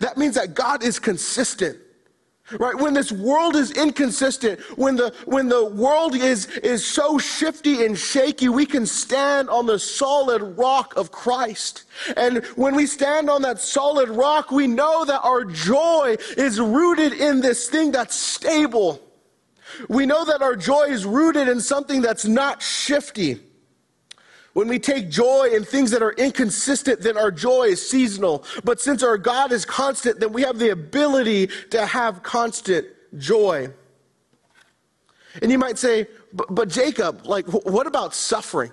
[0.00, 1.78] That means that God is consistent.
[2.52, 2.74] Right?
[2.74, 7.98] When this world is inconsistent, when the, when the world is, is so shifty and
[7.98, 11.84] shaky, we can stand on the solid rock of Christ.
[12.16, 17.12] And when we stand on that solid rock, we know that our joy is rooted
[17.12, 19.02] in this thing that's stable.
[19.90, 23.40] We know that our joy is rooted in something that's not shifty.
[24.58, 28.42] When we take joy in things that are inconsistent, then our joy is seasonal.
[28.64, 32.84] But since our God is constant, then we have the ability to have constant
[33.16, 33.68] joy.
[35.40, 38.72] And you might say, but, Jacob, like, what about suffering?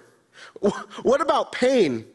[1.03, 2.07] What about pain?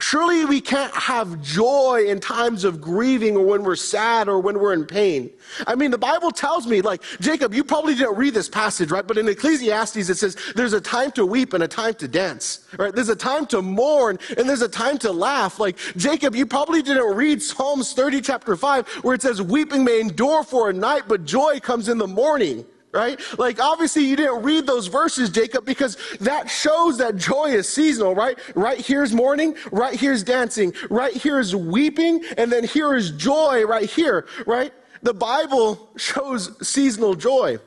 [0.00, 4.58] Surely we can't have joy in times of grieving or when we're sad or when
[4.58, 5.30] we're in pain.
[5.66, 9.06] I mean, the Bible tells me, like, Jacob, you probably didn't read this passage, right?
[9.06, 12.66] But in Ecclesiastes, it says there's a time to weep and a time to dance,
[12.78, 12.94] right?
[12.94, 15.58] There's a time to mourn and there's a time to laugh.
[15.58, 20.00] Like, Jacob, you probably didn't read Psalms 30, chapter 5, where it says, weeping may
[20.00, 22.64] endure for a night, but joy comes in the morning
[22.96, 23.20] right?
[23.38, 28.14] Like, obviously, you didn't read those verses, Jacob, because that shows that joy is seasonal,
[28.14, 28.38] right?
[28.54, 33.88] Right here's mourning, right here's dancing, right here's weeping, and then here is joy right
[33.88, 34.72] here, right?
[35.02, 37.58] The Bible shows seasonal joy,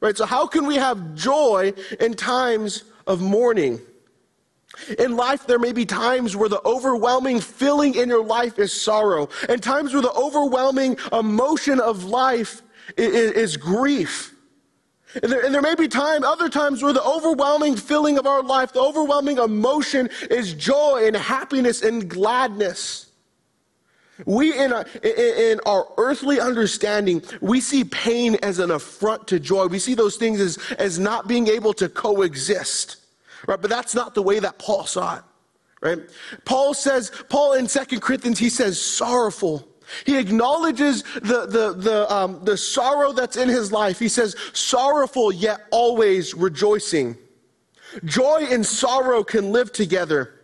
[0.00, 0.16] right?
[0.16, 3.80] So, how can we have joy in times of mourning?
[4.98, 9.28] In life, there may be times where the overwhelming feeling in your life is sorrow,
[9.48, 12.62] and times where the overwhelming emotion of life
[12.96, 14.31] is, is grief.
[15.20, 18.42] And there, and there, may be time, other times where the overwhelming feeling of our
[18.42, 23.10] life, the overwhelming emotion is joy and happiness and gladness.
[24.24, 29.66] We, in our, in our earthly understanding, we see pain as an affront to joy.
[29.66, 32.96] We see those things as, as not being able to coexist.
[33.46, 33.60] Right?
[33.60, 35.24] But that's not the way that Paul saw it.
[35.80, 35.98] Right?
[36.44, 39.68] Paul says, Paul in Second Corinthians, he says, sorrowful
[40.04, 43.98] he acknowledges the, the, the, um, the sorrow that's in his life.
[43.98, 47.16] He says, sorrowful yet always rejoicing.
[48.04, 50.41] Joy and sorrow can live together.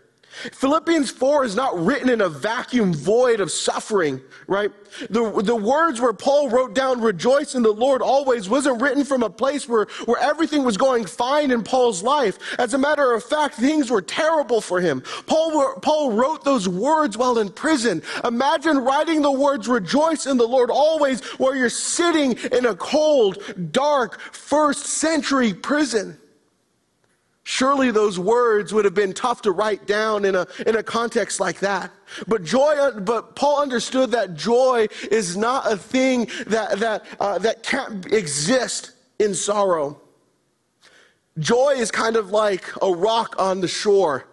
[0.53, 4.71] Philippians 4 is not written in a vacuum void of suffering, right?
[5.11, 9.23] The, the words where Paul wrote down, rejoice in the Lord always, wasn't written from
[9.23, 12.39] a place where, where everything was going fine in Paul's life.
[12.59, 15.03] As a matter of fact, things were terrible for him.
[15.27, 18.03] Paul, Paul wrote those words while in prison.
[18.25, 23.73] Imagine writing the words, rejoice in the Lord always, while you're sitting in a cold,
[23.73, 26.19] dark, first century prison.
[27.51, 31.41] Surely those words would have been tough to write down in a, in a context
[31.41, 31.91] like that.
[32.27, 37.63] But joy, but Paul understood that joy is not a thing that, that, uh, that
[37.63, 39.99] can't exist in sorrow.
[41.39, 44.27] Joy is kind of like a rock on the shore.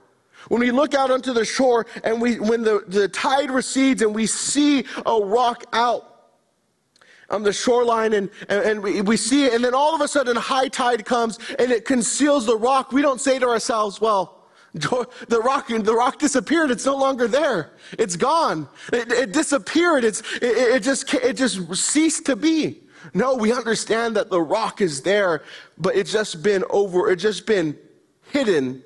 [0.49, 4.13] When we look out onto the shore and we, when the, the tide recedes and
[4.13, 6.14] we see a rock out,
[7.30, 10.36] on the shoreline and, and, we, we see it, and then all of a sudden
[10.36, 12.91] high tide comes and it conceals the rock.
[12.91, 14.36] We don't say to ourselves, well,
[14.73, 16.69] the rock, the rock disappeared.
[16.69, 17.71] It's no longer there.
[17.97, 18.67] It's gone.
[18.91, 20.03] It, it disappeared.
[20.03, 22.82] It's, it, it, just, it just ceased to be.
[23.13, 25.43] No, we understand that the rock is there,
[25.78, 27.78] but it's just been over, it's just been
[28.32, 28.84] hidden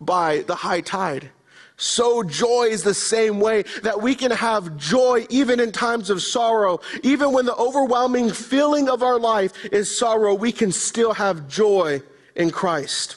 [0.00, 1.30] by the high tide.
[1.78, 6.20] So joy is the same way that we can have joy even in times of
[6.20, 6.80] sorrow.
[7.04, 12.02] Even when the overwhelming feeling of our life is sorrow, we can still have joy
[12.34, 13.16] in Christ.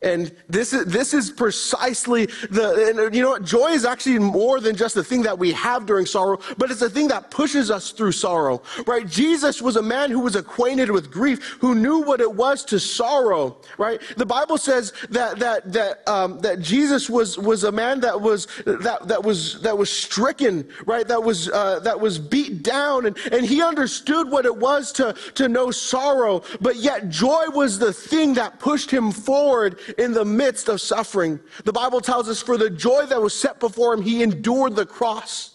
[0.00, 3.42] And this is, this is precisely the, and you know what?
[3.42, 6.80] Joy is actually more than just the thing that we have during sorrow, but it's
[6.80, 9.08] the thing that pushes us through sorrow, right?
[9.08, 12.78] Jesus was a man who was acquainted with grief, who knew what it was to
[12.78, 14.00] sorrow, right?
[14.16, 18.46] The Bible says that, that, that, um, that Jesus was, was a man that was,
[18.66, 21.08] that, that was, that was stricken, right?
[21.08, 25.12] That was, uh, that was beat down and, and he understood what it was to,
[25.34, 30.24] to know sorrow, but yet joy was the thing that pushed him forward in the
[30.24, 31.40] midst of suffering.
[31.64, 34.86] The Bible tells us, for the joy that was set before him, he endured the
[34.86, 35.54] cross.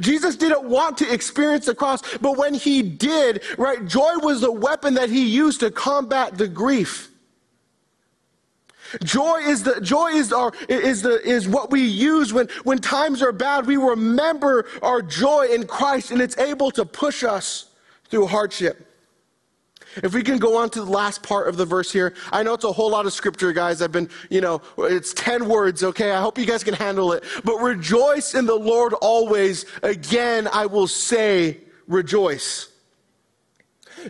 [0.00, 4.52] Jesus didn't want to experience the cross, but when he did, right, joy was the
[4.52, 7.10] weapon that he used to combat the grief.
[9.02, 13.20] Joy is the joy is our is the is what we use when when times
[13.20, 13.66] are bad.
[13.66, 17.66] We remember our joy in Christ, and it's able to push us
[18.08, 18.86] through hardship.
[20.02, 22.54] If we can go on to the last part of the verse here, I know
[22.54, 23.80] it's a whole lot of scripture, guys.
[23.80, 26.10] I've been, you know, it's 10 words, okay?
[26.10, 27.24] I hope you guys can handle it.
[27.44, 29.64] But rejoice in the Lord always.
[29.82, 32.68] Again, I will say, rejoice.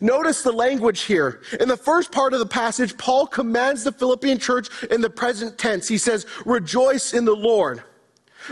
[0.01, 1.41] Notice the language here.
[1.61, 5.57] In the first part of the passage, Paul commands the Philippian church in the present
[5.59, 5.87] tense.
[5.89, 7.83] He says, rejoice in the Lord.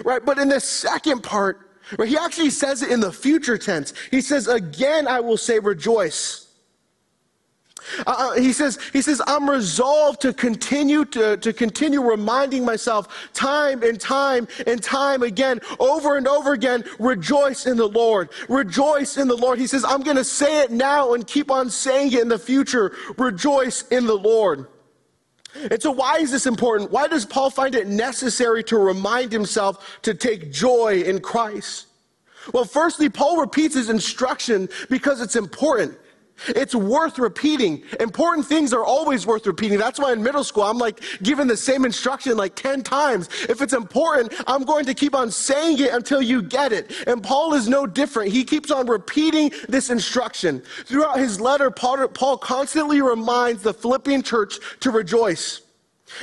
[0.05, 0.24] Right?
[0.24, 3.93] But in the second part, right, he actually says it in the future tense.
[4.11, 6.44] He says, again, I will say rejoice.
[8.07, 13.30] Uh, uh, he says, he says, I'm resolved to continue to, to continue reminding myself
[13.32, 18.30] time and time and time again, over and over again, rejoice in the Lord.
[18.49, 19.59] Rejoice in the Lord.
[19.59, 22.39] He says, I'm going to say it now and keep on saying it in the
[22.39, 22.95] future.
[23.18, 24.68] Rejoice in the Lord.
[25.70, 26.91] And so, why is this important?
[26.91, 31.87] Why does Paul find it necessary to remind himself to take joy in Christ?
[32.53, 35.97] Well, firstly, Paul repeats his instruction because it's important.
[36.49, 37.82] It's worth repeating.
[38.01, 39.78] Important things are always worth repeating.
[39.78, 43.28] That's why in middle school, I'm like given the same instruction like 10 times.
[43.49, 46.93] If it's important, I'm going to keep on saying it until you get it.
[47.07, 48.32] And Paul is no different.
[48.32, 50.62] He keeps on repeating this instruction.
[50.85, 55.62] Throughout his letter, Paul, constantly reminds the Philippian church to rejoice.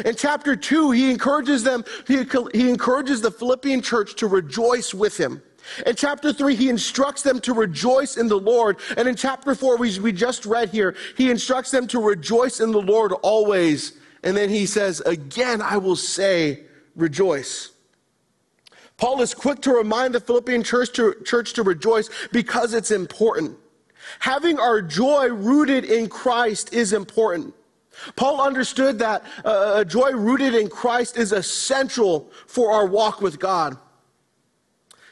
[0.06, 5.18] In chapter 2, he encourages them, he, he encourages the Philippian church to rejoice with
[5.18, 5.42] him.
[5.86, 8.78] In chapter 3, he instructs them to rejoice in the Lord.
[8.98, 12.72] And in chapter 4, we, we just read here, he instructs them to rejoice in
[12.72, 13.94] the Lord always.
[14.24, 16.64] And then he says, Again, I will say,
[16.96, 17.72] rejoice.
[18.98, 23.58] Paul is quick to remind the Philippian church to, church to rejoice because it's important.
[24.20, 27.54] Having our joy rooted in Christ is important.
[28.16, 33.40] Paul understood that uh, a joy rooted in Christ is essential for our walk with
[33.40, 33.78] God.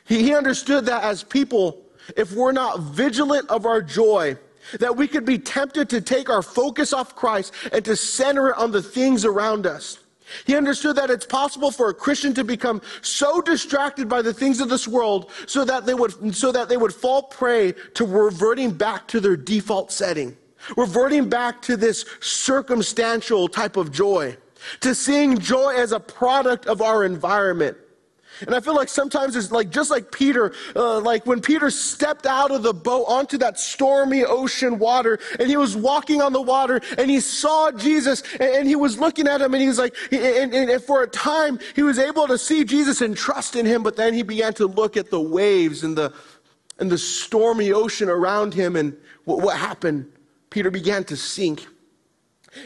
[0.09, 1.83] He, he understood that as people,
[2.17, 4.37] if we're not vigilant of our joy,
[4.79, 8.57] that we could be tempted to take our focus off Christ and to center it
[8.57, 9.99] on the things around us.
[10.45, 14.59] He understood that it's possible for a Christian to become so distracted by the things
[14.59, 18.71] of this world so that they would, so that they would fall prey to reverting
[18.71, 20.35] back to their default setting,
[20.75, 24.35] reverting back to this circumstantial type of joy,
[24.81, 27.77] to seeing joy as a product of our environment.
[28.41, 32.25] And I feel like sometimes it's like just like Peter, uh, like when Peter stepped
[32.25, 36.41] out of the boat onto that stormy ocean water, and he was walking on the
[36.41, 39.79] water, and he saw Jesus, and, and he was looking at him, and he was
[39.79, 43.55] like, and, and, and for a time he was able to see Jesus and trust
[43.55, 46.13] in him, but then he began to look at the waves and the
[46.79, 50.09] and the stormy ocean around him, and what, what happened?
[50.49, 51.67] Peter began to sink.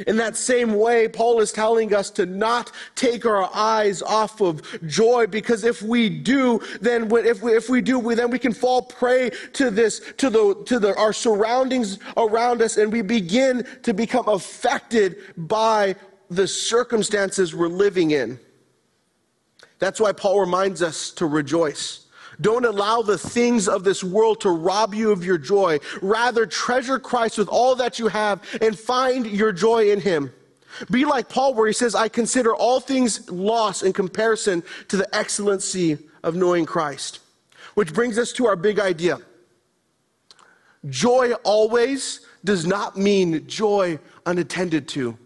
[0.07, 4.61] In that same way, Paul is telling us to not take our eyes off of
[4.87, 8.53] joy because if we do, then if we, if we do, we, then we can
[8.53, 13.65] fall prey to this, to the, to the, our surroundings around us and we begin
[13.83, 15.95] to become affected by
[16.29, 18.39] the circumstances we're living in.
[19.79, 22.02] That's why Paul reminds us to rejoice.
[22.41, 25.79] Don't allow the things of this world to rob you of your joy.
[26.01, 30.31] Rather, treasure Christ with all that you have and find your joy in Him.
[30.89, 35.15] Be like Paul, where he says, I consider all things lost in comparison to the
[35.15, 37.19] excellency of knowing Christ.
[37.75, 39.19] Which brings us to our big idea.
[40.89, 45.17] Joy always does not mean joy unattended to.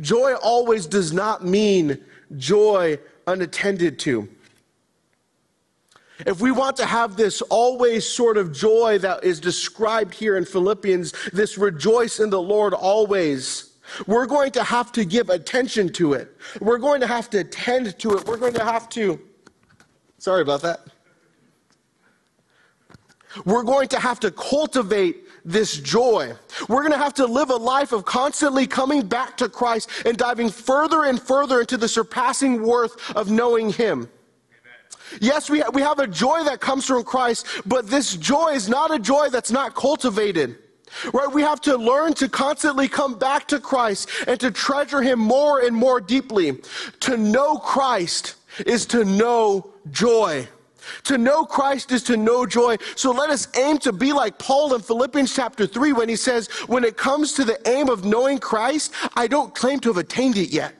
[0.00, 2.04] Joy always does not mean
[2.36, 4.28] joy unattended to.
[6.24, 10.44] If we want to have this always sort of joy that is described here in
[10.44, 13.74] Philippians, this rejoice in the Lord always,
[14.06, 16.34] we're going to have to give attention to it.
[16.60, 18.26] We're going to have to tend to it.
[18.26, 19.20] We're going to have to,
[20.18, 20.80] sorry about that.
[23.44, 26.32] We're going to have to cultivate this joy.
[26.68, 30.16] We're going to have to live a life of constantly coming back to Christ and
[30.16, 34.08] diving further and further into the surpassing worth of knowing Him.
[35.20, 38.94] Yes, we, we have a joy that comes from Christ, but this joy is not
[38.94, 40.56] a joy that's not cultivated.
[41.12, 41.30] Right?
[41.30, 45.60] We have to learn to constantly come back to Christ and to treasure Him more
[45.60, 46.60] and more deeply.
[47.00, 50.48] To know Christ is to know joy.
[51.04, 52.76] To know Christ is to know joy.
[52.94, 56.48] So let us aim to be like Paul in Philippians chapter 3 when he says,
[56.68, 60.36] When it comes to the aim of knowing Christ, I don't claim to have attained
[60.36, 60.74] it yet.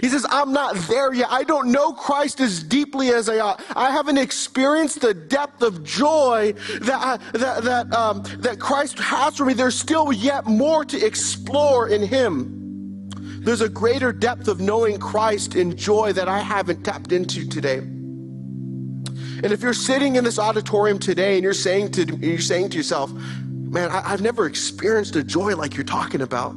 [0.00, 1.28] He says, I'm not there yet.
[1.30, 3.62] I don't know Christ as deeply as I ought.
[3.76, 9.36] I haven't experienced the depth of joy that, I, that, that, um, that Christ has
[9.36, 9.52] for me.
[9.52, 13.10] There's still yet more to explore in Him.
[13.44, 17.76] There's a greater depth of knowing Christ in joy that I haven't tapped into today.
[17.76, 22.78] And if you're sitting in this auditorium today and you're saying to, you're saying to
[22.78, 26.56] yourself, man, I, have never experienced a joy like you're talking about.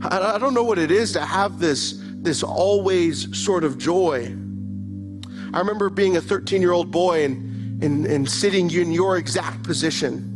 [0.00, 4.34] I, I don't know what it is to have this this always sort of joy.
[5.54, 9.64] I remember being a 13 year old boy and, and, and sitting in your exact
[9.64, 10.28] position.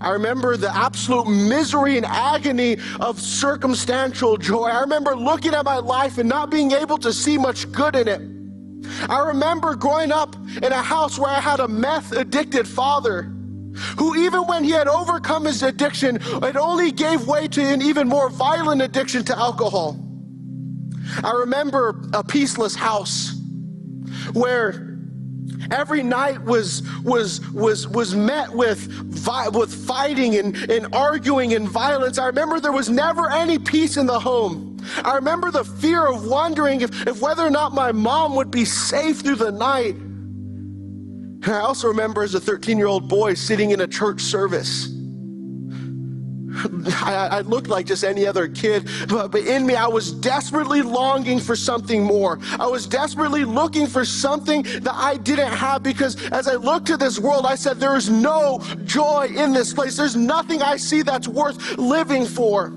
[0.00, 4.66] I remember the absolute misery and agony of circumstantial joy.
[4.66, 8.08] I remember looking at my life and not being able to see much good in
[8.08, 8.20] it.
[9.08, 13.32] I remember growing up in a house where I had a meth addicted father
[13.96, 18.08] who, even when he had overcome his addiction, it only gave way to an even
[18.08, 20.07] more violent addiction to alcohol.
[21.24, 23.34] I remember a peaceless house
[24.32, 24.96] where
[25.70, 28.88] every night was was was was met with
[29.52, 32.18] with fighting and, and arguing and violence.
[32.18, 34.78] I remember there was never any peace in the home.
[35.04, 38.64] I remember the fear of wondering if, if whether or not my mom would be
[38.64, 39.94] safe through the night.
[39.94, 44.97] And i also remember as a 13 year old boy sitting in a church service
[47.02, 50.82] I, I, looked like just any other kid, but, but in me, I was desperately
[50.82, 52.38] longing for something more.
[52.58, 57.00] I was desperately looking for something that I didn't have because as I looked at
[57.00, 59.96] this world, I said, There is no joy in this place.
[59.96, 62.72] There's nothing I see that's worth living for.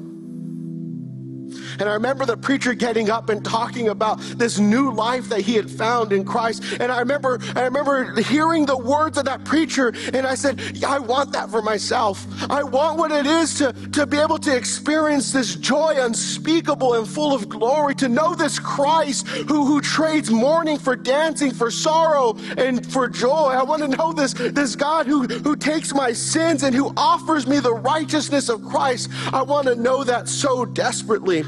[1.81, 5.55] And I remember the preacher getting up and talking about this new life that he
[5.55, 6.63] had found in Christ.
[6.79, 10.89] And I remember, I remember hearing the words of that preacher, and I said, yeah,
[10.89, 12.23] I want that for myself.
[12.51, 17.07] I want what it is to, to be able to experience this joy unspeakable and
[17.07, 22.37] full of glory, to know this Christ who, who trades mourning for dancing, for sorrow
[22.57, 23.55] and for joy.
[23.57, 27.47] I want to know this, this God who, who takes my sins and who offers
[27.47, 29.09] me the righteousness of Christ.
[29.33, 31.43] I want to know that so desperately.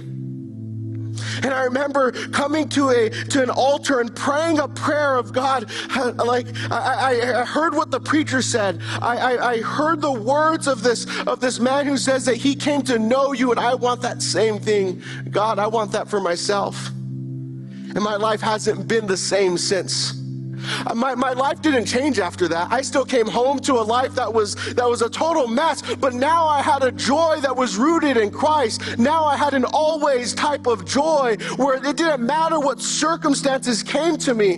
[1.43, 5.70] And I remember coming to a to an altar and praying a prayer of God.
[6.16, 8.82] Like I, I heard what the preacher said.
[9.01, 12.55] I, I, I heard the words of this of this man who says that he
[12.55, 15.01] came to know you, and I want that same thing.
[15.30, 16.88] God, I want that for myself.
[16.88, 20.22] And my life hasn't been the same since.
[20.64, 22.72] Uh, my, my life didn't change after that.
[22.72, 26.14] I still came home to a life that was, that was a total mess, but
[26.14, 28.97] now I had a joy that was rooted in Christ.
[28.97, 34.18] Now I had an always type of joy where it didn't matter what circumstances came
[34.18, 34.57] to me.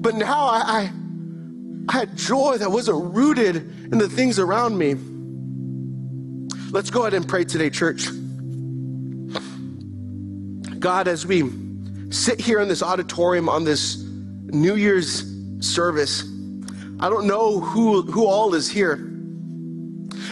[0.00, 0.92] But now I, I,
[1.88, 4.94] I had joy that wasn't rooted in the things around me.
[6.70, 8.08] Let's go ahead and pray today, church.
[10.80, 11.50] God, as we
[12.10, 14.03] sit here in this auditorium on this
[14.46, 15.24] New Year's
[15.60, 16.24] service,
[17.00, 18.96] I don't know who, who all is here.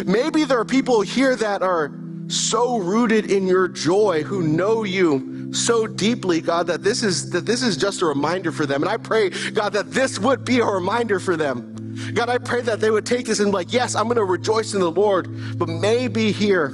[0.06, 1.92] Maybe there are people here that are
[2.28, 7.44] so rooted in your joy who know you so deeply god that this is that
[7.44, 8.82] this is just a reminder for them.
[8.82, 11.76] And i pray god that this would be a reminder for them.
[12.14, 14.24] God i pray that they would take this and be like yes i'm going to
[14.24, 15.58] rejoice in the lord.
[15.58, 16.70] But maybe here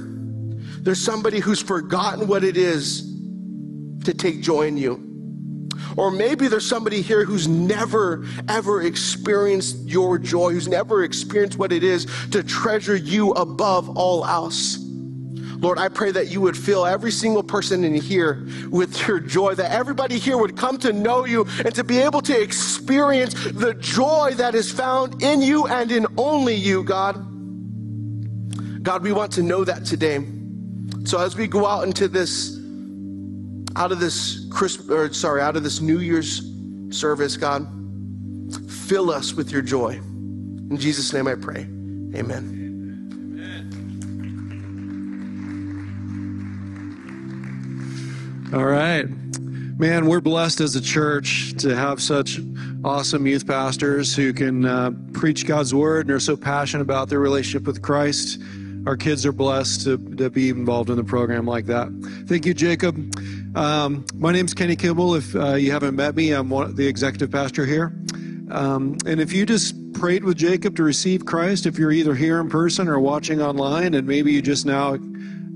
[0.81, 3.01] there's somebody who's forgotten what it is
[4.05, 5.08] to take joy in you
[5.97, 11.71] or maybe there's somebody here who's never, ever experienced your joy, who's never experienced what
[11.71, 14.77] it is to treasure you above all else.
[15.59, 19.55] Lord, I pray that you would fill every single person in here with your joy,
[19.55, 23.73] that everybody here would come to know you and to be able to experience the
[23.73, 27.15] joy that is found in you and in only you, God.
[28.83, 30.25] God, we want to know that today.
[31.03, 32.58] So as we go out into this
[33.75, 36.41] out of this Christmas, or sorry, out of this New Year's
[36.89, 37.67] service, God,
[38.69, 39.93] fill us with your joy.
[39.93, 41.61] In Jesus' name I pray.
[42.15, 42.57] Amen.
[48.53, 49.05] All right.
[49.79, 52.39] Man, we're blessed as a church to have such
[52.83, 57.19] awesome youth pastors who can uh, preach God's word and are so passionate about their
[57.19, 58.41] relationship with Christ.
[58.89, 61.89] Our kids are blessed to, to be involved in a program like that.
[62.25, 62.95] Thank you, Jacob.
[63.55, 65.13] Um, my is Kenny Kimball.
[65.13, 67.93] If uh, you haven't met me, I'm one, the executive pastor here.
[68.49, 72.39] Um, and if you just prayed with Jacob to receive Christ, if you're either here
[72.39, 74.97] in person or watching online, and maybe you just now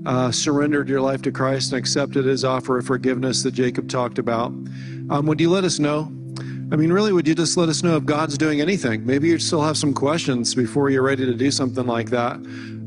[0.06, 4.20] uh, surrendered your life to Christ and accepted his offer of forgiveness that Jacob talked
[4.20, 4.52] about,
[5.10, 6.08] um, would you let us know?
[6.72, 9.04] I mean, really, would you just let us know if God's doing anything?
[9.04, 12.36] Maybe you still have some questions before you're ready to do something like that.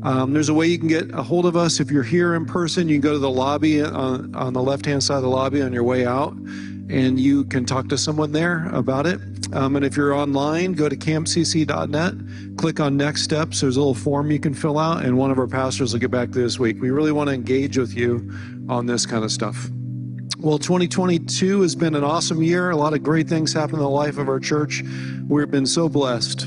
[0.02, 1.78] Um, there's a way you can get a hold of us.
[1.78, 4.84] If you're here in person, you can go to the lobby on, on the left
[4.84, 8.32] hand side of the lobby on your way out, and you can talk to someone
[8.32, 9.20] there about it.
[9.52, 13.60] Um, and if you're online, go to camcc.net, click on Next Steps.
[13.60, 16.10] There's a little form you can fill out, and one of our pastors will get
[16.10, 16.80] back to you this week.
[16.80, 18.32] We really want to engage with you
[18.68, 19.70] on this kind of stuff.
[20.40, 22.70] Well, 2022 has been an awesome year.
[22.70, 24.84] A lot of great things happened in the life of our church.
[25.26, 26.46] We've been so blessed.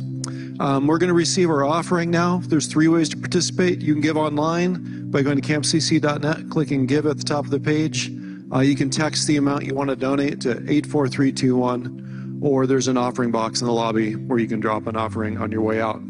[0.61, 2.41] Um, we're going to receive our offering now.
[2.45, 3.81] There's three ways to participate.
[3.81, 7.59] You can give online by going to camcc.net, clicking give at the top of the
[7.59, 8.09] page.
[8.53, 12.95] Uh, you can text the amount you want to donate to 84321 or there's an
[12.95, 16.01] offering box in the lobby where you can drop an offering on your way out.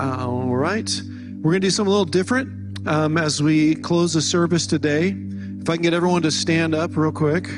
[0.00, 0.90] all right.
[1.36, 5.14] We're going to do something a little different um, as we close the service today.
[5.64, 7.48] If I can get everyone to stand up real quick.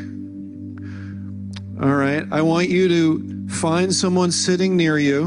[1.83, 2.25] All right.
[2.31, 5.25] I want you to find someone sitting near you,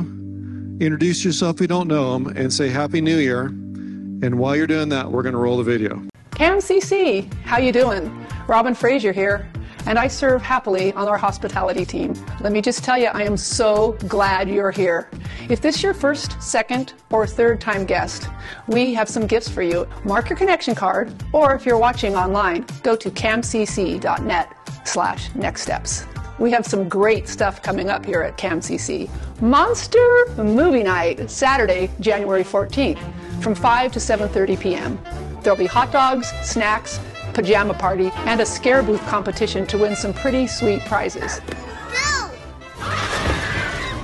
[0.79, 3.47] introduce yourself if you don't know them, and say Happy New Year.
[3.47, 6.01] And while you're doing that, we're going to roll the video.
[6.31, 8.25] Cam CC, how you doing?
[8.47, 9.51] Robin Frazier here
[9.85, 12.13] and I serve happily on our hospitality team.
[12.41, 15.09] Let me just tell you, I am so glad you're here.
[15.49, 18.29] If this is your first, second, or third time guest,
[18.67, 19.87] we have some gifts for you.
[20.03, 24.55] Mark your connection card, or if you're watching online, go to camcc.net
[24.85, 26.05] slash next steps.
[26.39, 29.09] We have some great stuff coming up here at CamCC.
[29.41, 32.99] Monster Movie Night, Saturday, January 14th,
[33.41, 34.99] from 5 to 7.30 p.m.
[35.41, 36.99] There'll be hot dogs, snacks,
[37.39, 41.39] pajama party, and a scare booth competition to win some pretty sweet prizes.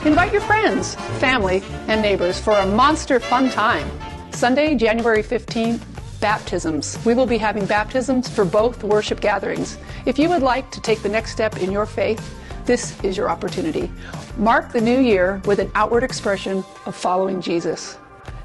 [0.06, 3.86] Invite your friends, family, and neighbors for a monster fun time.
[4.32, 5.82] Sunday, January 15th,
[6.22, 6.98] baptisms.
[7.04, 9.78] We will be having baptisms for both worship gatherings.
[10.06, 12.24] If you would like to take the next step in your faith,
[12.66, 13.92] this is your opportunity.
[14.38, 17.98] Mark the new year with an outward expression of following Jesus.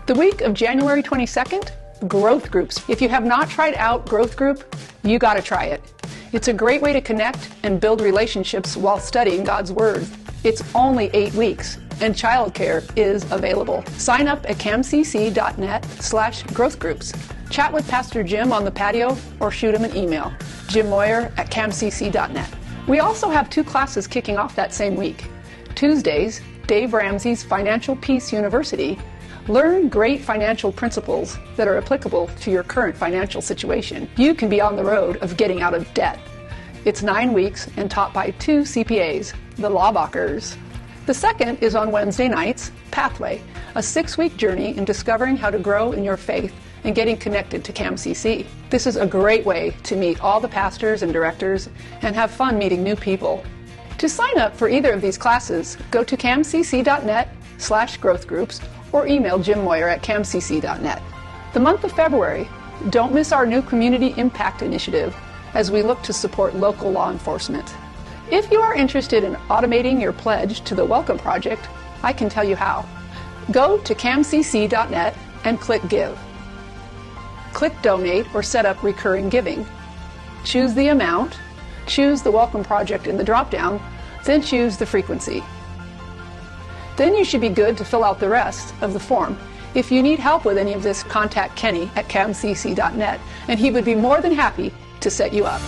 [0.07, 1.71] The week of January 22nd,
[2.09, 2.83] growth groups.
[2.89, 5.83] If you have not tried out Growth Group, you got to try it.
[6.33, 10.07] It's a great way to connect and build relationships while studying God's Word.
[10.45, 13.85] It's only eight weeks, and childcare is available.
[13.99, 17.13] Sign up at camcc.net slash growth groups.
[17.51, 20.33] Chat with Pastor Jim on the patio or shoot him an email.
[20.69, 22.55] Jim Moyer at camcc.net.
[22.87, 25.27] We also have two classes kicking off that same week.
[25.75, 28.99] Tuesdays, Dave Ramsey's Financial Peace University
[29.51, 34.09] Learn great financial principles that are applicable to your current financial situation.
[34.17, 36.21] You can be on the road of getting out of debt.
[36.85, 40.57] It's nine weeks and taught by two CPAs, the Lawbachers.
[41.07, 43.43] The second is on Wednesday nights, Pathway,
[43.75, 46.55] a six week journey in discovering how to grow in your faith
[46.85, 48.47] and getting connected to CAMCC.
[48.71, 51.69] This is a great way to meet all the pastors and directors
[52.03, 53.43] and have fun meeting new people.
[53.99, 58.61] To sign up for either of these classes, go to camcc.net slash growth groups
[58.93, 61.03] or email Jim Moyer at camcc.net.
[61.53, 62.49] The month of February,
[62.89, 65.17] don't miss our new Community Impact Initiative
[65.55, 67.75] as we look to support local law enforcement.
[68.31, 71.69] If you are interested in automating your pledge to the Welcome Project,
[72.03, 72.87] I can tell you how.
[73.51, 76.19] Go to camcc.net and click Give.
[77.53, 79.67] Click Donate or set up recurring giving.
[80.45, 81.39] Choose the amount,
[81.87, 83.83] choose the Welcome Project in the drop-down,
[84.25, 85.43] then choose the frequency.
[87.01, 89.39] Then you should be good to fill out the rest of the form.
[89.75, 93.19] If you need help with any of this, contact Kenny at camcc.net,
[93.49, 94.71] and he would be more than happy
[95.01, 95.63] to set you up.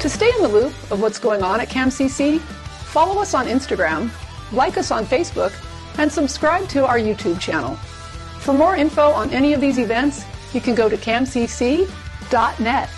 [0.00, 4.10] To stay in the loop of what's going on at CamCC, follow us on Instagram,
[4.52, 5.54] like us on Facebook,
[5.96, 7.76] and subscribe to our YouTube channel.
[8.40, 12.88] For more info on any of these events, you can go to camcc.com net.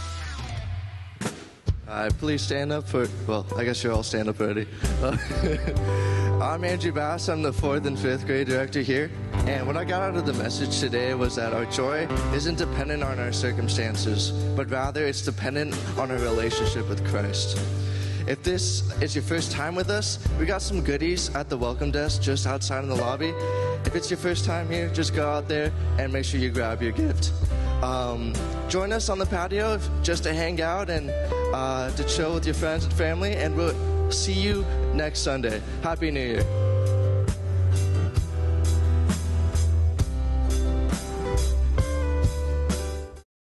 [1.88, 4.66] Uh, please stand up for, well, I guess you're all stand up already.
[6.42, 7.28] I'm Andrew Bass.
[7.28, 9.10] I'm the fourth and fifth grade director here.
[9.46, 13.02] And what I got out of the message today was that our joy isn't dependent
[13.02, 17.58] on our circumstances, but rather it's dependent on our relationship with Christ.
[18.26, 21.90] If this is your first time with us, we got some goodies at the welcome
[21.90, 23.34] desk just outside in the lobby.
[23.84, 26.82] If it's your first time here, just go out there and make sure you grab
[26.82, 27.32] your gift.
[27.82, 28.32] um,
[28.68, 31.10] join us on the patio just to hang out and
[31.52, 33.34] uh, to chill with your friends and family.
[33.34, 35.60] And we'll see you next Sunday.
[35.82, 36.71] Happy New Year.